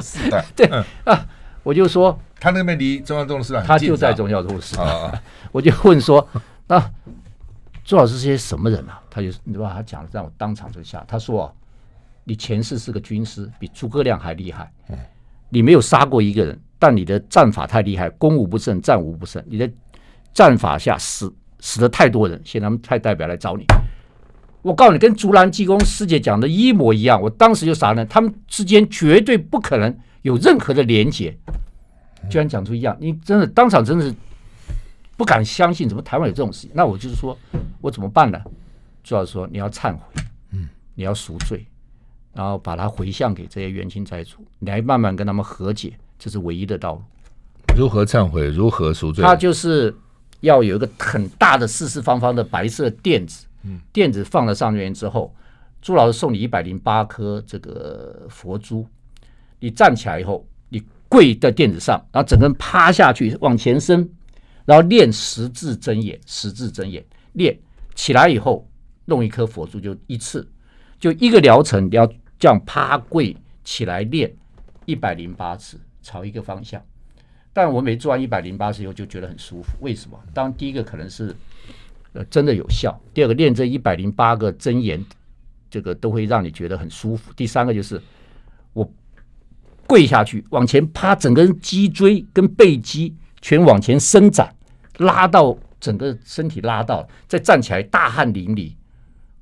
[0.00, 0.66] 四段， 对
[1.04, 1.26] 啊，
[1.62, 5.22] 我就说他那边离忠孝东路四段，他就在忠孝东路四段。
[5.50, 6.26] 我就问说
[6.68, 6.78] ：“那
[7.84, 9.02] 朱老师是些什么人啊？
[9.10, 11.04] 他就你知道他讲的让我当场就吓。
[11.06, 11.52] 他说、啊
[12.22, 14.72] ：“你前世是个军师，比诸葛亮还厉害。
[15.48, 19.42] 你没有杀过一个人，但你的战法太厉害，攻无不胜，战无不胜。
[19.46, 19.68] 你的
[20.32, 23.64] 战法下死死了太多人，现在他们派代表来找你。
[24.62, 27.20] 我告诉你，跟竹篮济公师姐讲的一模一样。
[27.20, 29.92] 我当时就傻了，他们之间绝对不可能
[30.22, 31.36] 有任何的连结。
[32.30, 34.14] 居然讲出一样，你真的当场真的是。”
[35.22, 36.70] 不敢相信，怎么台湾有这种事情？
[36.74, 37.38] 那我就是说，
[37.80, 38.42] 我怎么办呢？
[39.04, 40.02] 主要说你要忏悔，
[40.50, 41.64] 嗯，你要赎罪，
[42.32, 47.02] 然后把它回向给这些冤亲债主，你来慢慢跟他们和解，这是唯一的道路。
[47.76, 48.48] 如何忏悔？
[48.48, 49.24] 如何赎罪？
[49.24, 49.94] 他就是
[50.40, 55.32] 要有一个很大的四四方方的白色垫子，嗯，垫子放了上面之后，
[55.80, 58.84] 朱老师送你一百零八颗这个佛珠，
[59.60, 64.10] 你站起来以后，你跪在垫子上，然后整个人趴下去往前伸。
[64.64, 67.58] 然后练十字真言，十字真言练
[67.94, 68.68] 起来以后，
[69.06, 70.48] 弄一颗佛珠就一次，
[70.98, 72.06] 就一个疗程，你要
[72.38, 74.32] 这样趴跪起来练
[74.86, 76.80] 一百零八次，朝一个方向。
[77.52, 80.18] 但我每做完一百零八次以后就觉得很舒服，为什么？
[80.32, 81.34] 当第一个可能是
[82.12, 85.04] 呃真的有效，第二个练这一百零八个真言，
[85.68, 87.32] 这个都会让你觉得很舒服。
[87.34, 88.00] 第三个就是
[88.72, 88.90] 我
[89.86, 93.16] 跪下去往前趴，整个人脊椎跟背肌。
[93.42, 94.48] 全往前伸展，
[94.98, 98.72] 拉到整个身体拉到，再站起来大汗淋漓，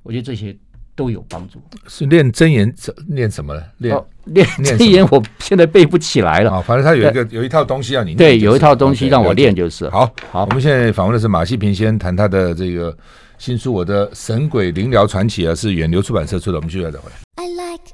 [0.03, 0.53] 我觉得这些
[0.95, 1.61] 都有帮助。
[1.87, 2.73] 是练真言，
[3.07, 3.63] 练什么呢？
[3.77, 6.51] 练、哦、练真言，我现在背不起来了。
[6.51, 9.87] 啊，反正他有一个有一套东西让你练、就是、对，有一套东西让我练就是。
[9.89, 12.95] 好好，我们现在访问的是马西平先，谈他的这个
[13.37, 16.57] 新书《我的神鬼灵疗传奇》啊，是远流出版社出的。
[16.57, 17.15] 我们继续再回来。
[17.35, 17.93] I like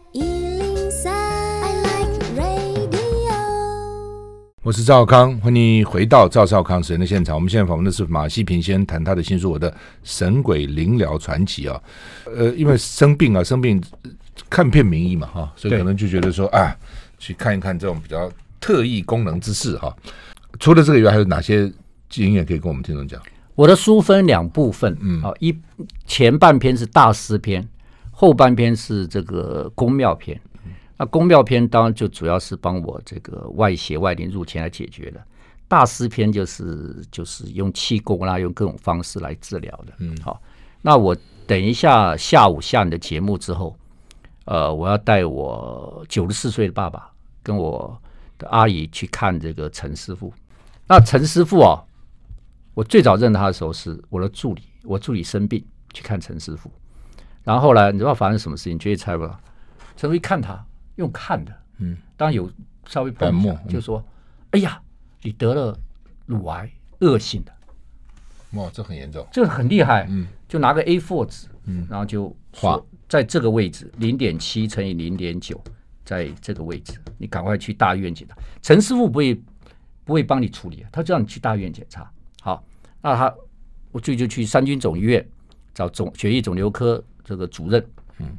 [4.67, 7.33] 我是赵少康，欢迎回到赵少康时间的现场。
[7.33, 11.81] 我们现在访问的是马西平先生，谈他的新书《我的神鬼灵疗传奇》啊。
[12.35, 13.81] 呃，因为生病啊，生病
[14.49, 16.75] 看片名医嘛，哈，所以可能就觉得说啊，
[17.17, 19.95] 去看一看这种比较特异功能之事哈。
[20.59, 21.71] 除了这个以外，还有哪些
[22.09, 23.21] 经验可以跟我们听众讲？
[23.55, 25.57] 我的书分两部分，嗯，好，一
[26.05, 27.65] 前半篇是大师篇，
[28.11, 30.37] 后半篇是这个宫庙篇。
[30.97, 35.23] 那宫庙篇当然就主要是帮我这个外邪外灵入侵来解决的，
[35.67, 39.93] 大师篇就是就是用气功啦，用各种方式来治疗的。
[39.99, 40.41] 嗯，好，
[40.81, 43.77] 那我等一下下午下你的节目之后，
[44.45, 47.11] 呃，我要带我九十四岁的爸爸
[47.43, 47.95] 跟我
[48.39, 50.33] 的阿姨去看这个陈师傅。
[50.87, 51.83] 那陈师傅啊，
[52.73, 56.71] 我最早认他的时候是我的助理，我助理生病去看陈师傅，
[57.43, 58.79] 然后后来你知道发生什么事情？
[58.79, 59.39] 绝对猜不到。
[59.95, 60.65] 陈师傅一看他。
[60.97, 62.51] 用看的，嗯，当然有
[62.85, 64.03] 稍微碰一，就说
[64.51, 64.81] ：“哎呀，
[65.21, 65.77] 你得了
[66.25, 67.53] 乳癌，恶性的，
[68.51, 75.61] 哇，这很严重，这个很厉害。”嗯，就拿个 A4 纸，嗯，然后就画在这个位置，零点七乘以零点九，
[76.03, 78.35] 在这个位置，你赶快去大医院检查。
[78.61, 79.41] 陈师傅不会
[80.03, 82.09] 不会帮你处理，他就让你去大医院检查。
[82.41, 82.63] 好，
[83.01, 83.33] 那他
[83.91, 85.23] 我这就去三军总医院
[85.73, 87.85] 找总血液肿瘤科这个主任。
[88.17, 88.37] 嗯，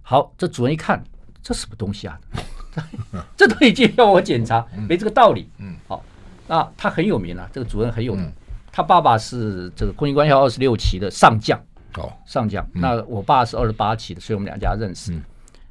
[0.00, 1.04] 好，这主任一看。
[1.48, 2.20] 这什么东西啊？
[3.34, 5.48] 这都已经要我检查，没这个道理。
[5.56, 6.04] 嗯，好，
[6.46, 8.30] 那他很有名啊，这个主任很有名。
[8.70, 11.58] 他爸爸是这个空军官校二十六期的上将。
[11.94, 12.68] 哦，上将。
[12.74, 15.18] 那我爸是二十八期的，所以我们两家认识。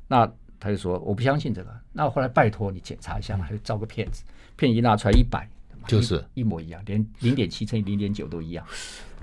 [0.08, 0.28] 那
[0.60, 1.70] 他就说我不相信这个。
[1.94, 4.24] 那后来拜托你检查一下嘛，他就照个片子，
[4.56, 5.48] 片一拿出来一百，
[5.86, 8.66] 就是一模一样，连零点七乘以零点九都一样。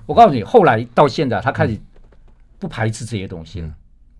[0.05, 1.77] 我告诉你，后来到现在，他开始
[2.57, 3.69] 不排斥这些东西了。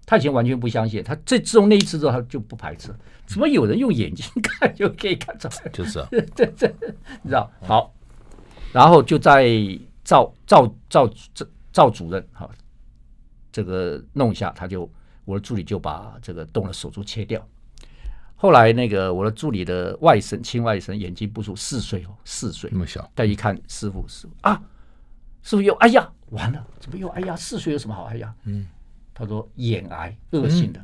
[0.05, 2.93] 他以前完全不相信，他这自从那一次之后，他就不排斥。
[3.25, 5.71] 怎么有人用眼睛看就可以看出来？
[5.71, 6.67] 就是啊，这 这
[7.23, 7.49] 你知道？
[7.61, 7.91] 好，
[8.71, 9.47] 然后就在
[10.03, 12.47] 赵赵赵赵赵主任哈，
[13.51, 14.87] 这个弄一下，他就
[15.25, 17.43] 我的助理就把这个动了手术切掉。
[18.35, 24.61] 后来那个我的助理的外甥亲外甥眼睛不舒服，四岁哦，四岁那么小，再一看师傅师傅啊，
[25.41, 27.35] 师傅又哎呀完了，怎么又哎呀？
[27.35, 28.31] 四岁有什么好哎呀？
[28.43, 28.67] 嗯。
[29.17, 30.79] 他说：“眼癌恶性的，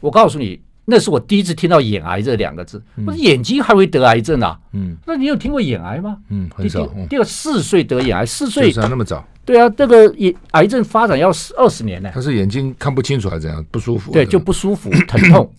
[0.00, 2.80] 我告诉你，那是我第一次听到‘眼癌’这两个字。
[3.04, 4.60] 不是眼睛还会得癌症啊？
[4.72, 6.18] 嗯，那你有听过眼癌吗？
[6.28, 6.86] 嗯，很少。
[7.08, 9.26] 第二，四岁得眼癌，四岁那么早？
[9.46, 12.10] 对啊，这个眼癌症发展要二十年呢。
[12.12, 13.64] 他是眼睛看不清楚还是怎样？
[13.70, 14.12] 不舒服？
[14.12, 15.50] 对，就不舒服，疼痛，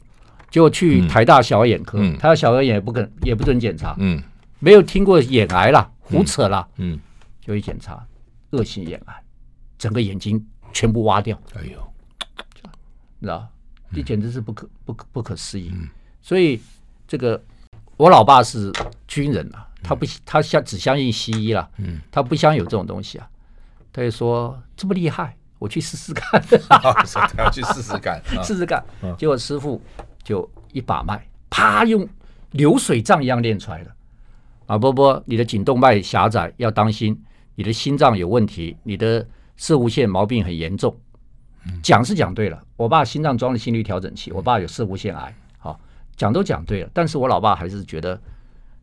[0.51, 1.97] 就去台大小儿眼科。
[2.13, 3.95] 台大小儿眼也不肯，也不准检查。
[3.97, 4.21] 嗯，
[4.59, 6.67] 没有听过眼癌了，胡扯了。
[6.77, 6.99] 嗯，
[7.41, 8.05] 就一检查，
[8.51, 9.15] 恶性眼癌，
[9.79, 11.35] 整个眼睛全部挖掉。
[11.55, 11.77] 哎呦！”
[13.23, 13.47] 知道，
[13.93, 15.71] 这简直是不可不可不可思议。
[16.21, 16.61] 所以
[17.07, 17.41] 这个
[17.97, 18.71] 我老爸是
[19.07, 21.69] 军人啊，他不他相只相信西医了，
[22.11, 23.29] 他不相信有这种东西啊。
[23.91, 26.41] 他就说这么厉害，我去试试看。
[26.67, 28.83] 他要去试试看， 试试看。
[29.17, 29.79] 结果师傅
[30.23, 32.07] 就一把脉，啪，用
[32.51, 33.91] 流水账一样练出来了。
[34.65, 37.13] 啊，波波，你的颈动脉狭窄，要当心；
[37.55, 40.97] 你的心脏有问题，你的射物腺毛病很严重。
[41.81, 45.79] 讲是讲对了，我爸心脏装了心率调整器，我爸有四无腺癌，好，
[46.15, 46.89] 讲都讲对了。
[46.93, 48.19] 但是我老爸还是觉得，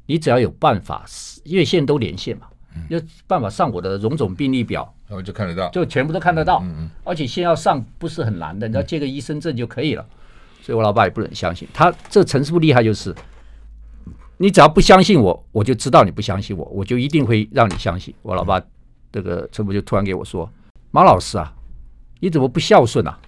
[0.07, 1.05] 你只要有办法，
[1.45, 2.47] 月线都连线嘛，
[2.89, 6.65] 有办法上我的荣总病历表，然后就看得到，就全部都看得到。
[7.05, 10.07] 而且先要上不是很难的，你要借个医生证就可以了。
[10.63, 11.93] 所以我老爸也不能相信他。
[12.09, 13.15] 这陈师傅厉害就是。
[14.43, 18.15] 你只要不相信我，我就知道你不相信我，我就一定会让你相信。
[18.23, 18.59] 我老爸
[19.13, 20.51] 这个陈福就突然给我说
[20.91, 21.53] ：“马老师啊，
[22.21, 23.19] 你怎么不孝顺啊？”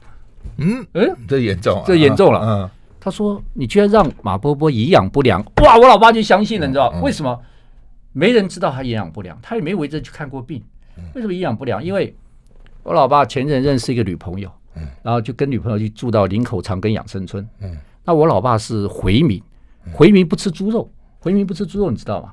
[0.59, 2.41] 嗯，哎，这严重，这严重了。
[2.41, 7.39] 嗯，他说：“你居然让马波波营养不良。”哇，我老爸就相信了，你知道为什么？
[8.13, 10.63] 没人知道他营养不良，他也没围着去看过病。
[11.15, 11.83] 为什么营养不良？
[11.83, 12.15] 因为
[12.83, 14.51] 我老爸前阵认识一个女朋友，
[15.03, 17.49] 然后就跟女朋友去住到林口长庚养生村。
[17.61, 17.75] 嗯，
[18.05, 19.43] 那我老爸是回民，
[19.95, 20.91] 回民不吃猪肉。
[21.21, 22.33] 回民不吃猪肉，你知道吗？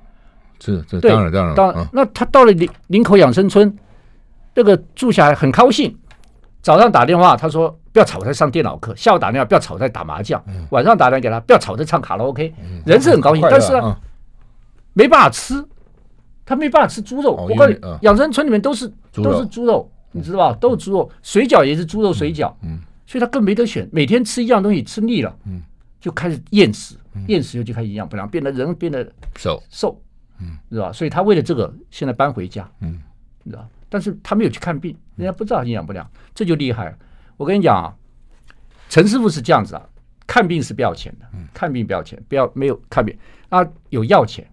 [0.60, 1.56] 是，这当然当然。
[1.56, 3.74] 当那他到了林林口养生村，
[4.56, 5.96] 那个住下来很高兴。
[6.62, 10.40] 早上打电话，他说不要吵，在上电脑课；下午打电话不要吵，在打麻将；
[10.72, 12.54] 晚上打电话给他，不要吵，在唱卡拉 OK。
[12.86, 13.98] 人是很高兴，但是呢，
[14.94, 15.64] 没办法吃，
[16.46, 17.32] 他没办法吃猪肉。
[17.36, 20.58] 我告诉你，养生村里面都是都是猪肉，你知道吧？
[20.60, 22.54] 都是猪肉，水饺也是猪肉水饺。
[23.06, 25.36] 所以他更没得选，每天吃一样东西吃腻了，
[26.00, 26.96] 就开始厌食。
[27.28, 30.00] 厌食又就开始营养不良，变得人变得瘦瘦，
[30.40, 30.92] 嗯，知道吧？
[30.94, 33.02] 所以他为了这个，现在搬回家，嗯，
[33.44, 36.98] 你知道，但是他没有去看病，人家不知道营养不良，这就厉害了。
[37.38, 37.94] 我跟你讲啊，
[38.90, 39.82] 陈师傅是这样子啊，
[40.28, 43.18] 看病是不要钱的，看病不要钱，不要没有看病。
[43.50, 44.46] 啊，有药钱，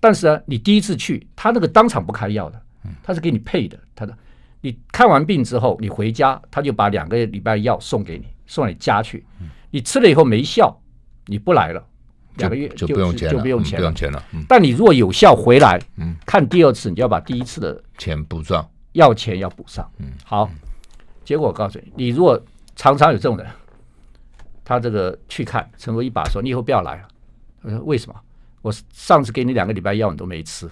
[0.00, 2.60] 但是呢，你第一次去，他那个当场不开药的，
[3.02, 4.14] 他是给你配的，他的，
[4.60, 9.24] 你看完病之后，你回家，他就把两个礼拜药送给你，送你家去，
[9.70, 10.78] 你吃了以后没效，
[11.26, 11.82] 你不来了。
[12.36, 14.22] 两个月就不用钱就不用钱，不用钱了。
[14.48, 19.88] 但你如果有效回来，嗯，看第二次，你就要把第一次的钱补上，要钱要补上。
[19.98, 20.50] 嗯，好。
[21.24, 22.38] 结果我告诉你，你如果
[22.76, 23.46] 常常有这种人，
[24.62, 27.08] 他这个去看，陈如一把说：“你以后不要来了。”
[27.62, 28.14] 我说：“为什么？
[28.60, 30.68] 我上次给你两个礼拜药，你都没吃。”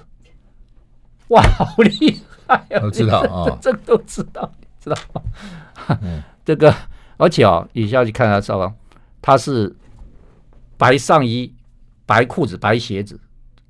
[1.29, 2.67] 哇，好厉害！
[2.83, 5.99] 我知道啊，这都知道，知道吗？
[6.45, 6.75] 这个，
[7.17, 8.75] 而且哦，你下去看他赵刚，
[9.23, 9.75] 他是。
[10.83, 11.55] 白上衣、
[12.05, 13.17] 白裤子、白鞋子，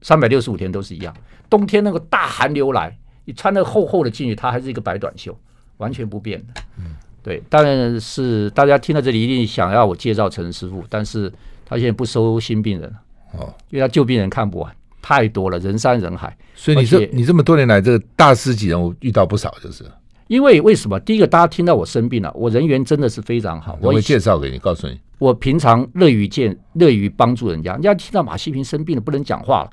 [0.00, 1.14] 三百六十五天都是一样。
[1.50, 2.96] 冬天那个大寒流来，
[3.26, 5.38] 你穿那厚厚的进去，它还是一个白短袖，
[5.76, 6.62] 完全不变的。
[6.78, 7.42] 嗯，对。
[7.50, 11.30] 当然是大家听到这里一定想要我介绍陈师傅，但是
[11.66, 12.90] 他现在不收新病人
[13.32, 16.34] 哦，因为他旧病人看不完，太多了，人山人海。
[16.54, 19.84] 所以你这你这么多年来，这个大师级人物遇到不少，就是。
[20.32, 20.98] 因为为什么？
[21.00, 23.78] 第一个，大家听到我生病了，我人缘真的是非常好。
[23.82, 27.74] 我会介绍给你，告诉你，我平常乐于见，乐于帮助人家。
[27.74, 29.70] 人家听到马西平生病了，不能讲话了，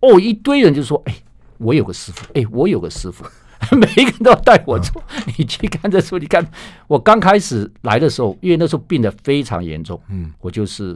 [0.00, 1.14] 哦，一堆人就说：“哎，
[1.56, 3.24] 我有个师傅，哎，我有个师傅，
[3.74, 5.02] 每一个人都要带我做。
[5.16, 6.46] 嗯”你去看这书，你看
[6.86, 10.94] 我刚开始来的时候，因为那时候病得非常严重，嗯，我就是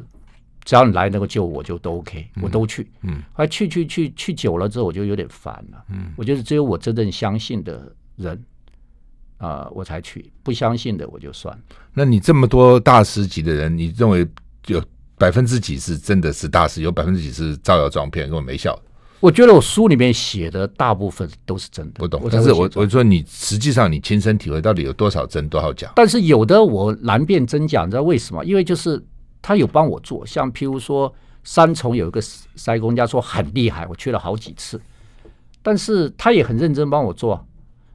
[0.62, 8.38] 只要你来能够救我就都 OK，我都去，嗯，后来去去去去久了之后，我就有点烦了，嗯，我觉得只有我真正相信的人。
[9.38, 11.56] 啊、呃，我才去，不相信的我就算。
[11.92, 14.26] 那你这么多大师级的人，你认为
[14.66, 14.82] 有
[15.18, 18.78] 百分之几是真的是大师，有百分之几是造谣撞骗，根本没效？
[19.20, 21.94] 我觉得我书里面写的大部分都是真的。
[22.00, 25.90] 我懂，但是我我说你实际上你亲身体会到底有多少真多少假？
[25.96, 28.44] 但是有的我难辨真假，你知道为什么？
[28.44, 29.02] 因为就是
[29.40, 31.12] 他有帮我做，像譬如说
[31.44, 34.78] 三重有一个塞公家说很厉害，我去了好几次，
[35.62, 37.42] 但是他也很认真帮我做。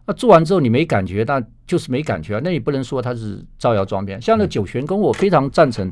[0.05, 2.41] 那做完之后你没感觉，那就是没感觉啊。
[2.43, 4.21] 那也不能说他是造谣装骗。
[4.21, 5.91] 像那九玄宫，我非常赞成。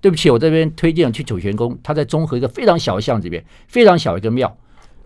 [0.00, 4.54] 对不起，我这边推荐去九玄宫，他在中和一个非常小的巷子里面，非常小一个庙。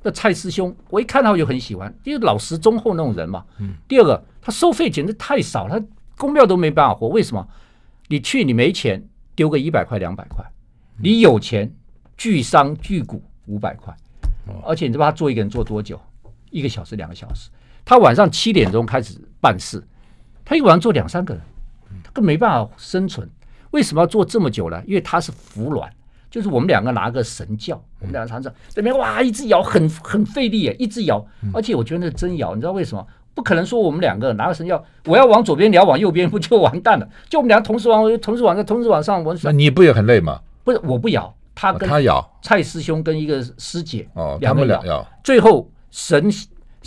[0.03, 3.45] 那蔡师兄，我一看他我就很喜欢，因为老实忠厚那种人嘛。
[3.87, 5.81] 第二个，他收费简直太少，他
[6.17, 7.07] 宫庙都没办法活。
[7.07, 7.47] 为什么？
[8.09, 10.43] 你去你没钱，丢个一百块两百块；
[11.01, 11.72] 你有钱，
[12.16, 13.95] 巨商巨贾五百块。
[14.64, 16.01] 而且你知道他做一个人做多久？
[16.51, 17.51] 一个小时两个小时。
[17.89, 19.82] 他晚上七点钟开始办事，
[20.45, 21.43] 他一晚上做两三个人，
[22.05, 23.26] 他更没办法生存。
[23.70, 24.78] 为什么要做这么久呢？
[24.86, 25.91] 因为他是服软，
[26.30, 31.26] 就是我们两个拿个神教，我们两个常常这边哇一直摇，很很费力，一直摇。
[31.55, 33.07] 而且我觉得那是真摇，你知道为什么？
[33.34, 37.09] 不可能说我们两个拿个神教，我要往左边，你要往右边，不就完蛋了？
[37.30, 39.24] 就我们两个同时往，同时往上，同时往上。
[39.24, 40.39] 我那你不也很累吗？
[40.62, 42.22] 不是，我不摇，他跟他摇。
[42.43, 46.30] 蔡师兄跟一个师姐哦，两个摇，最后神。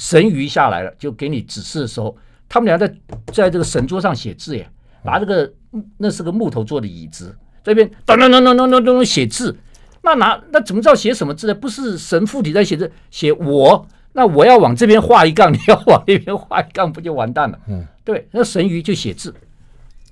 [0.02, 2.18] 神谕下来了，就给你指示的时候，
[2.49, 2.91] 他们俩在
[3.28, 4.68] 在这个神桌上写字耶，
[5.04, 5.54] 拿这个
[5.97, 9.56] 那是个木头做的椅子，这边咚咚咚咚咚咚咚写字。
[10.02, 11.54] 那拿那怎么知道写什么字呢？
[11.54, 13.88] 不是神附体在写字，写我。
[14.14, 17.60] 那我要往这边画一杠，你要往那边画一杠，不就完蛋了？
[17.68, 18.28] 嗯，对。
[18.32, 19.32] 那神鱼就写字，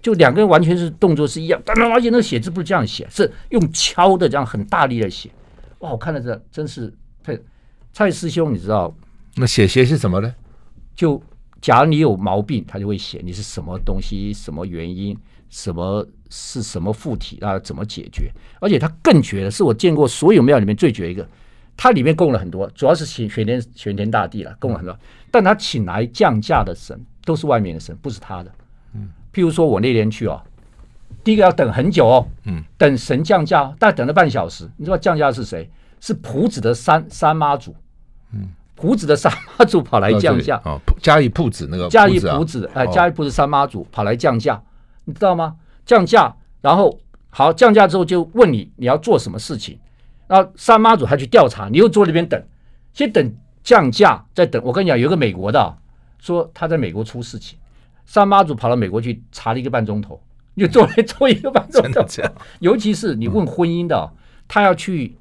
[0.03, 5.31] 就两个人完全是动作是一样，而且那个写字不是这样写，是用敲的，这样很大力的写。
[5.79, 7.35] 哇，我看了这真是太
[7.91, 8.93] 蔡师兄，你知道？
[9.39, 10.35] 那写写是什么呢？
[10.93, 11.21] 就
[11.61, 15.17] 假如你有毛病，他就会写你是什么东西，什么原因，
[15.49, 17.57] 什么是什么附体啊？
[17.59, 18.29] 怎么解决？
[18.59, 21.27] 而且他更绝的是，我见过所有庙里面最绝一个。
[21.77, 24.99] 它里面供了很多，主要是请玄天玄天大帝了，供了很多。
[25.31, 28.51] 但他请来降价的神都是外面的神，不是他的。
[28.93, 30.41] 嗯，譬如说我那天去哦，
[31.23, 34.69] 第一个要等很久哦，嗯，等神降价，大概等了半小时。
[34.75, 35.69] 你知道降价是谁？
[36.01, 37.73] 是朴子的三三妈祖。
[38.33, 38.49] 嗯，
[38.79, 44.61] 朴子的三妈祖跑来降价啊，嘉义铺子那个嘉义铺子，哎，嘉义铺子三妈祖跑来降价，
[45.05, 45.57] 你知道吗？
[45.85, 46.99] 降价，然后
[47.29, 49.77] 好降价之后就问你你要做什么事情。
[50.27, 52.41] 然后三妈祖还去调查，你又坐那边等，
[52.93, 54.61] 先等降价，再等。
[54.63, 55.75] 我跟你讲，有一个美国的、啊、
[56.19, 57.57] 说他在美国出事情，
[58.05, 60.21] 三妈祖跑到美国去查了一个半钟头，
[60.55, 62.05] 就坐来坐一个半钟头。
[62.61, 64.11] 尤其是你问婚姻的、啊，
[64.47, 65.17] 他要去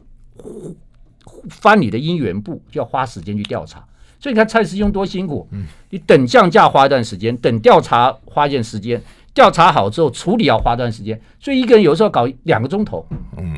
[1.50, 3.84] 翻你的姻缘簿，就要花时间去调查。
[4.20, 5.48] 所以你看蔡师兄多辛苦，
[5.90, 9.00] 你等降价花一段时间，等调查花一段时间。
[9.34, 13.06] 调查好之后，处理要花段时间，所以一个人有时候搞两个钟头，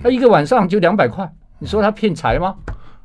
[0.03, 1.26] 他一个晚上就两百块，
[1.59, 2.55] 你说他骗财吗？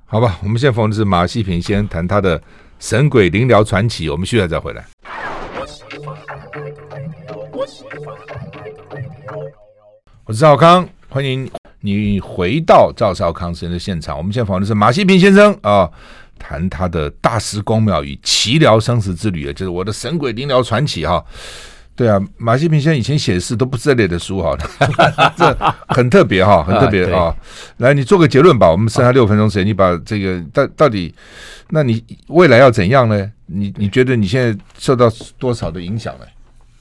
[0.05, 2.41] 好吧，我们现在访问的是马西平，先谈他的
[2.77, 4.85] 神鬼灵疗传奇，我们现在再回来。
[10.25, 11.49] 我是赵康，欢迎
[11.85, 14.17] 你回到赵少康时间的现场。
[14.17, 15.87] 我们现在访问的是马西平先生啊，
[16.39, 21.23] 谈他的大师公庙与奇疗生死之旅，就是我的神鬼灵疗传奇哈。
[21.95, 24.57] 对啊，马西平先生以前写的诗都不是这类的书哈，
[25.37, 25.57] 这
[25.87, 27.33] 很特别哈，很特别啊。
[27.77, 31.13] 来，你做个结论吧，我们剩下六分钟时间，你把这个到到底，
[31.69, 33.31] 那你未来要怎样呢？
[33.45, 36.25] 你你觉得你现在受到多少的影响呢？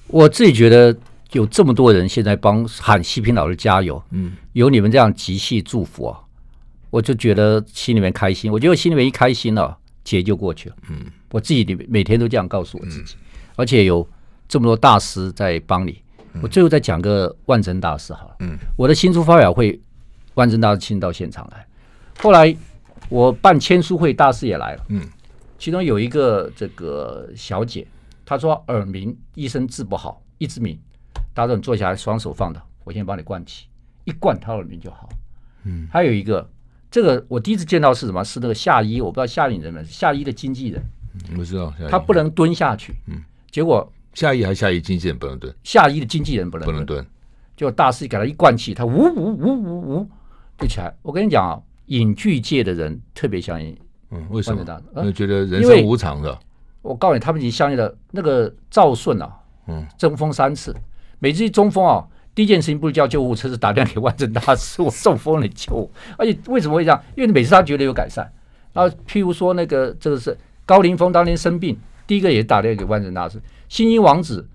[0.08, 0.96] 我自己觉得
[1.34, 6.18] 有这么多人现在帮喊西平老师加油，嗯，有你们这样极细祝福啊，
[6.90, 8.50] 我就觉得心里面开心。
[8.50, 10.76] 我觉得心里面一开心了，啊，劫就过去了。
[10.88, 13.14] 嗯，我自己每天都这样告诉我自己，
[13.56, 14.06] 而且有。
[14.46, 16.02] 这么多大师在帮你，
[16.42, 18.36] 我最后再讲个万真大师好了。
[18.40, 19.80] 嗯，我的新书发表会，
[20.34, 21.66] 万真大师亲自到现场来。
[22.18, 22.54] 后来
[23.08, 24.84] 我办签书会，大师也来了。
[24.90, 25.00] 嗯，
[25.58, 27.86] 其中有一个这个小姐，
[28.26, 30.78] 她说耳鸣，医生治不好，一直鸣。
[31.34, 33.66] 大师，你坐下来，双手放的，我先帮你灌气，
[34.04, 35.08] 一灌她耳鸣就好。
[35.64, 36.48] 嗯，还有一个，
[36.90, 38.24] 这个我第一次见到是什么？
[38.24, 40.82] 是那个夏医，我不知道夏医人们，夏医的经纪人。
[41.36, 42.94] 我知道，他不能蹲下去。
[43.08, 43.90] 嗯，结果。
[44.14, 47.04] 夏医还夏医经纪人不能蹲，夏医的经纪人不能不能蹲，
[47.56, 50.08] 就大师给他一灌气，他呜呜呜呜呜
[50.56, 50.96] 就起来。
[51.02, 53.76] 我跟你讲啊，影剧界的人特别相信，
[54.10, 54.64] 嗯，为什么？
[54.98, 56.38] 因为觉得人生无常的。
[56.80, 57.92] 我告诉你，他们已经相信了。
[58.12, 60.72] 那个赵顺啊，嗯，争风三次，
[61.24, 65.90] 每次中风啊，第一件事情不是叫救护车，是打电话给万真大师， 我中风了，救我。
[66.18, 67.02] 而且为什么会这样？
[67.16, 68.30] 因为每次他觉得有改善。
[68.74, 73.40] 然后譬如说那个这个是高凌风当年生病，第一个也打电话给万真大师。
[73.70, 74.46] 新英王子，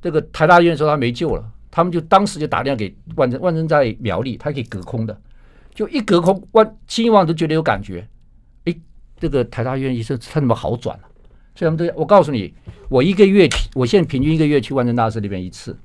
[0.00, 5.20] 这个台大医院说他没救了，他们就当时就打电话给万真，万真在苗栗，他可以隔空的，
[5.74, 8.06] 就一隔空，万新英王子觉得有感觉，
[8.66, 8.76] 哎，
[9.18, 11.08] 这个台大医院医生他怎么好转了？
[11.56, 12.54] 所以他们都，我告诉你，
[12.88, 15.76] 我一个月，我现在平均一个月去万真大师那边一次，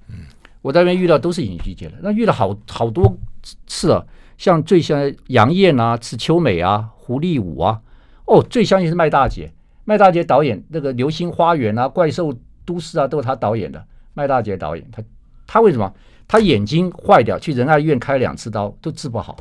[0.62, 3.18] 我在那边遇到都是影剧界的，那遇到好好多
[3.66, 4.06] 次啊，
[4.38, 7.82] 像最像杨燕啊、池秋美啊、胡立武啊，
[8.26, 9.52] 哦，最相信是麦大姐，
[9.86, 12.32] 麦大姐导演那个《流星花园》啊，《怪兽》。
[12.64, 13.84] 都市啊，都是他导演的。
[14.14, 15.04] 麦大姐导演，他
[15.48, 15.92] 他为什么？
[16.28, 19.36] 他眼睛坏掉，去仁爱医院开两次刀都治不好，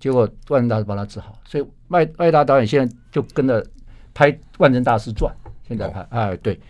[0.00, 1.38] 结果万真大师帮他治好。
[1.44, 3.64] 所以麦麦大导演现在就跟着
[4.14, 5.30] 拍《万真大师传》，
[5.70, 6.06] 现在拍。
[6.10, 6.60] 哎，对，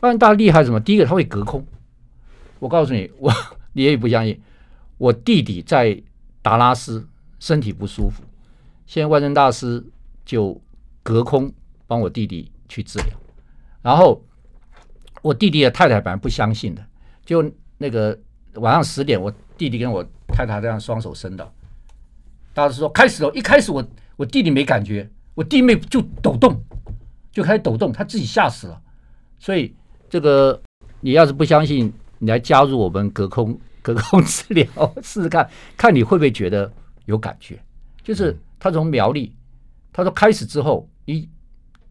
[0.00, 0.80] 万真大厉害什么？
[0.80, 1.62] 第一个他会隔空。
[2.58, 3.30] 我告诉你， 我
[3.74, 4.40] 你也不相信。
[4.96, 6.02] 我弟弟在
[6.40, 7.06] 达拉斯
[7.38, 8.22] 身体不舒服，
[8.86, 9.84] 现在万真大师
[10.24, 10.58] 就
[11.02, 11.52] 隔空
[11.86, 13.08] 帮我弟弟去治疗，
[13.82, 14.22] 然后。
[15.20, 16.86] 我弟弟的太太本来不相信的，
[17.26, 17.44] 就
[17.76, 18.16] 那个
[18.54, 21.52] 晚上十点，我弟弟跟我太太这样双手伸到，
[22.54, 23.84] 大师说开始了，一开始我
[24.14, 26.62] 我弟弟没感觉，我弟妹就抖动，
[27.38, 28.80] 就开始抖动，他自己吓死了。
[29.38, 29.72] 所以
[30.10, 30.60] 这个
[31.00, 34.66] 你要是不相信，你来加入我们隔空 隔空治疗
[35.02, 36.70] 试试看，看你会不会觉得
[37.06, 37.58] 有感觉。
[38.02, 39.32] 就是他从苗栗，
[39.92, 41.28] 他说开始之后，你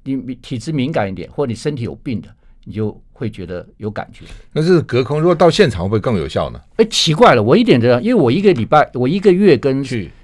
[0.03, 2.27] 你体质敏感一点，或者你身体有病的。
[2.69, 4.25] 你就会觉得有感觉。
[4.51, 6.59] 那是隔空，如果到现场会不会更有效呢？
[6.75, 9.81] 哎，奇怪了，我一点这样，因为我一个礼拜，我一个月跟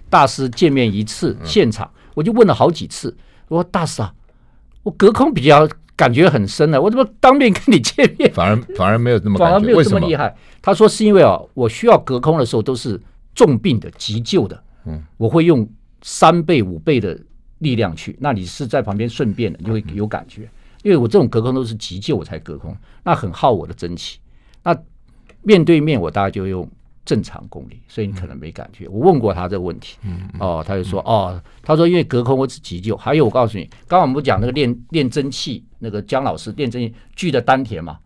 [0.10, 3.16] 大师见面一次，现场我就问了好几次，
[3.48, 4.14] 我说大师啊，
[4.84, 10.36] 我隔空比较感觉很深的，我怎么当面跟你见面，反而反而没有这么反而没有这么厉害？
[10.62, 13.00] 他说是因为啊，我需要隔空的时候都是
[13.34, 15.68] 重病的、急救的，嗯，我会用
[16.02, 17.18] 三倍、五倍的
[17.60, 20.50] 力量去，那你是在旁边顺便的，你会有感觉。
[20.84, 24.20] 因为我这种隔空都是急救我才隔空，那很耗我的真气。
[24.64, 24.78] 那
[25.42, 26.70] 面对面我大概就用
[27.06, 28.88] 正常功力，所以你可能没感觉。
[28.88, 29.98] 我问过他这个问题，
[30.40, 38.00] 哦，他就说哦，他说因为隔空我只急救，还有我告诉你，刚刚我们不讲那个练练真气，那个姜老师练真气聚的丹田嘛，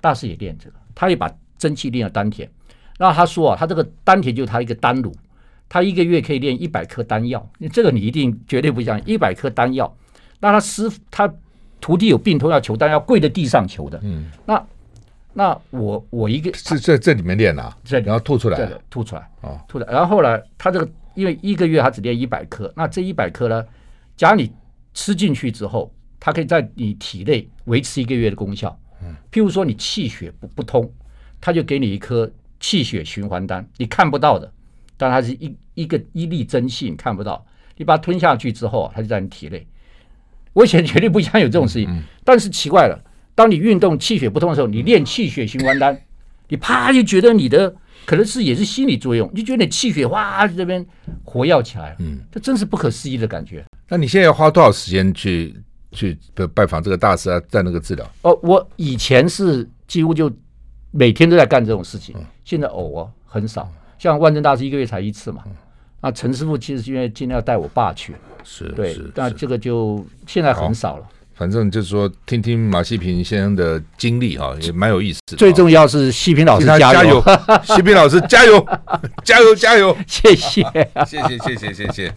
[0.00, 2.50] 大师也练这个，他也把真气练了丹田。
[2.98, 5.14] 那他说啊，他这个丹田就是他一个丹炉，
[5.68, 9.94] 他一个月可以练一百颗丹药，这个你一定绝对不相信，一百颗丹药。
[10.40, 11.32] 那他师傅他。
[11.82, 13.98] 徒弟有病痛要求丹，药跪在地上求的。
[14.02, 14.62] 嗯，那
[15.32, 19.86] 那我我一个是在这里面练啊，在然后吐出来，吐出来哦，吐的。
[19.86, 23.64] 然后后来他这个因为一个月他只练一百颗，那这一百颗呢，
[24.16, 24.52] 假如你
[24.92, 28.76] 吃进去之后，它可以在你体内维持一个月的功效。
[29.02, 30.92] 嗯，譬如说你气血不不通，
[31.40, 34.52] 他就给你一颗气血循环丹，你看不到的，
[34.96, 39.66] 但它是一一个一粒真气，你看不到，你把它吞下去之后，它就在你体内。
[40.52, 43.00] 我以前绝对不相信有这种事情，嗯嗯、但是奇怪了，
[43.34, 45.98] 当你运动气血不通的时候，你练气血循环丹，
[46.48, 47.74] 你啪就觉得你的
[48.04, 50.84] 可能是也是心理作用，你就觉得你气血哇这边
[51.24, 53.64] 活跃起来，嗯，这真是不可思议的感觉。
[53.88, 55.54] 那你现在要花多少时间去
[55.92, 56.18] 去
[56.54, 58.08] 拜访这个大师啊，在那个治疗？
[58.22, 60.30] 哦，我以前是几乎就
[60.90, 65.42] 每天都在干这种事情，嗯、现在偶尔很少，像万正大师一个月才一次嘛。
[66.02, 71.06] 那陈师傅其实因为今天要带我爸去，是对，但这个就现在很少了。
[71.40, 75.20] 反正就是说，听听马西平先生的经历哈，也蛮有意思。
[75.38, 77.24] 最重要是西平老师加油，
[77.64, 78.62] 西平老师加油，
[79.24, 79.96] 加油加油！
[80.06, 80.62] 谢谢，
[81.06, 82.14] 谢谢谢谢谢谢。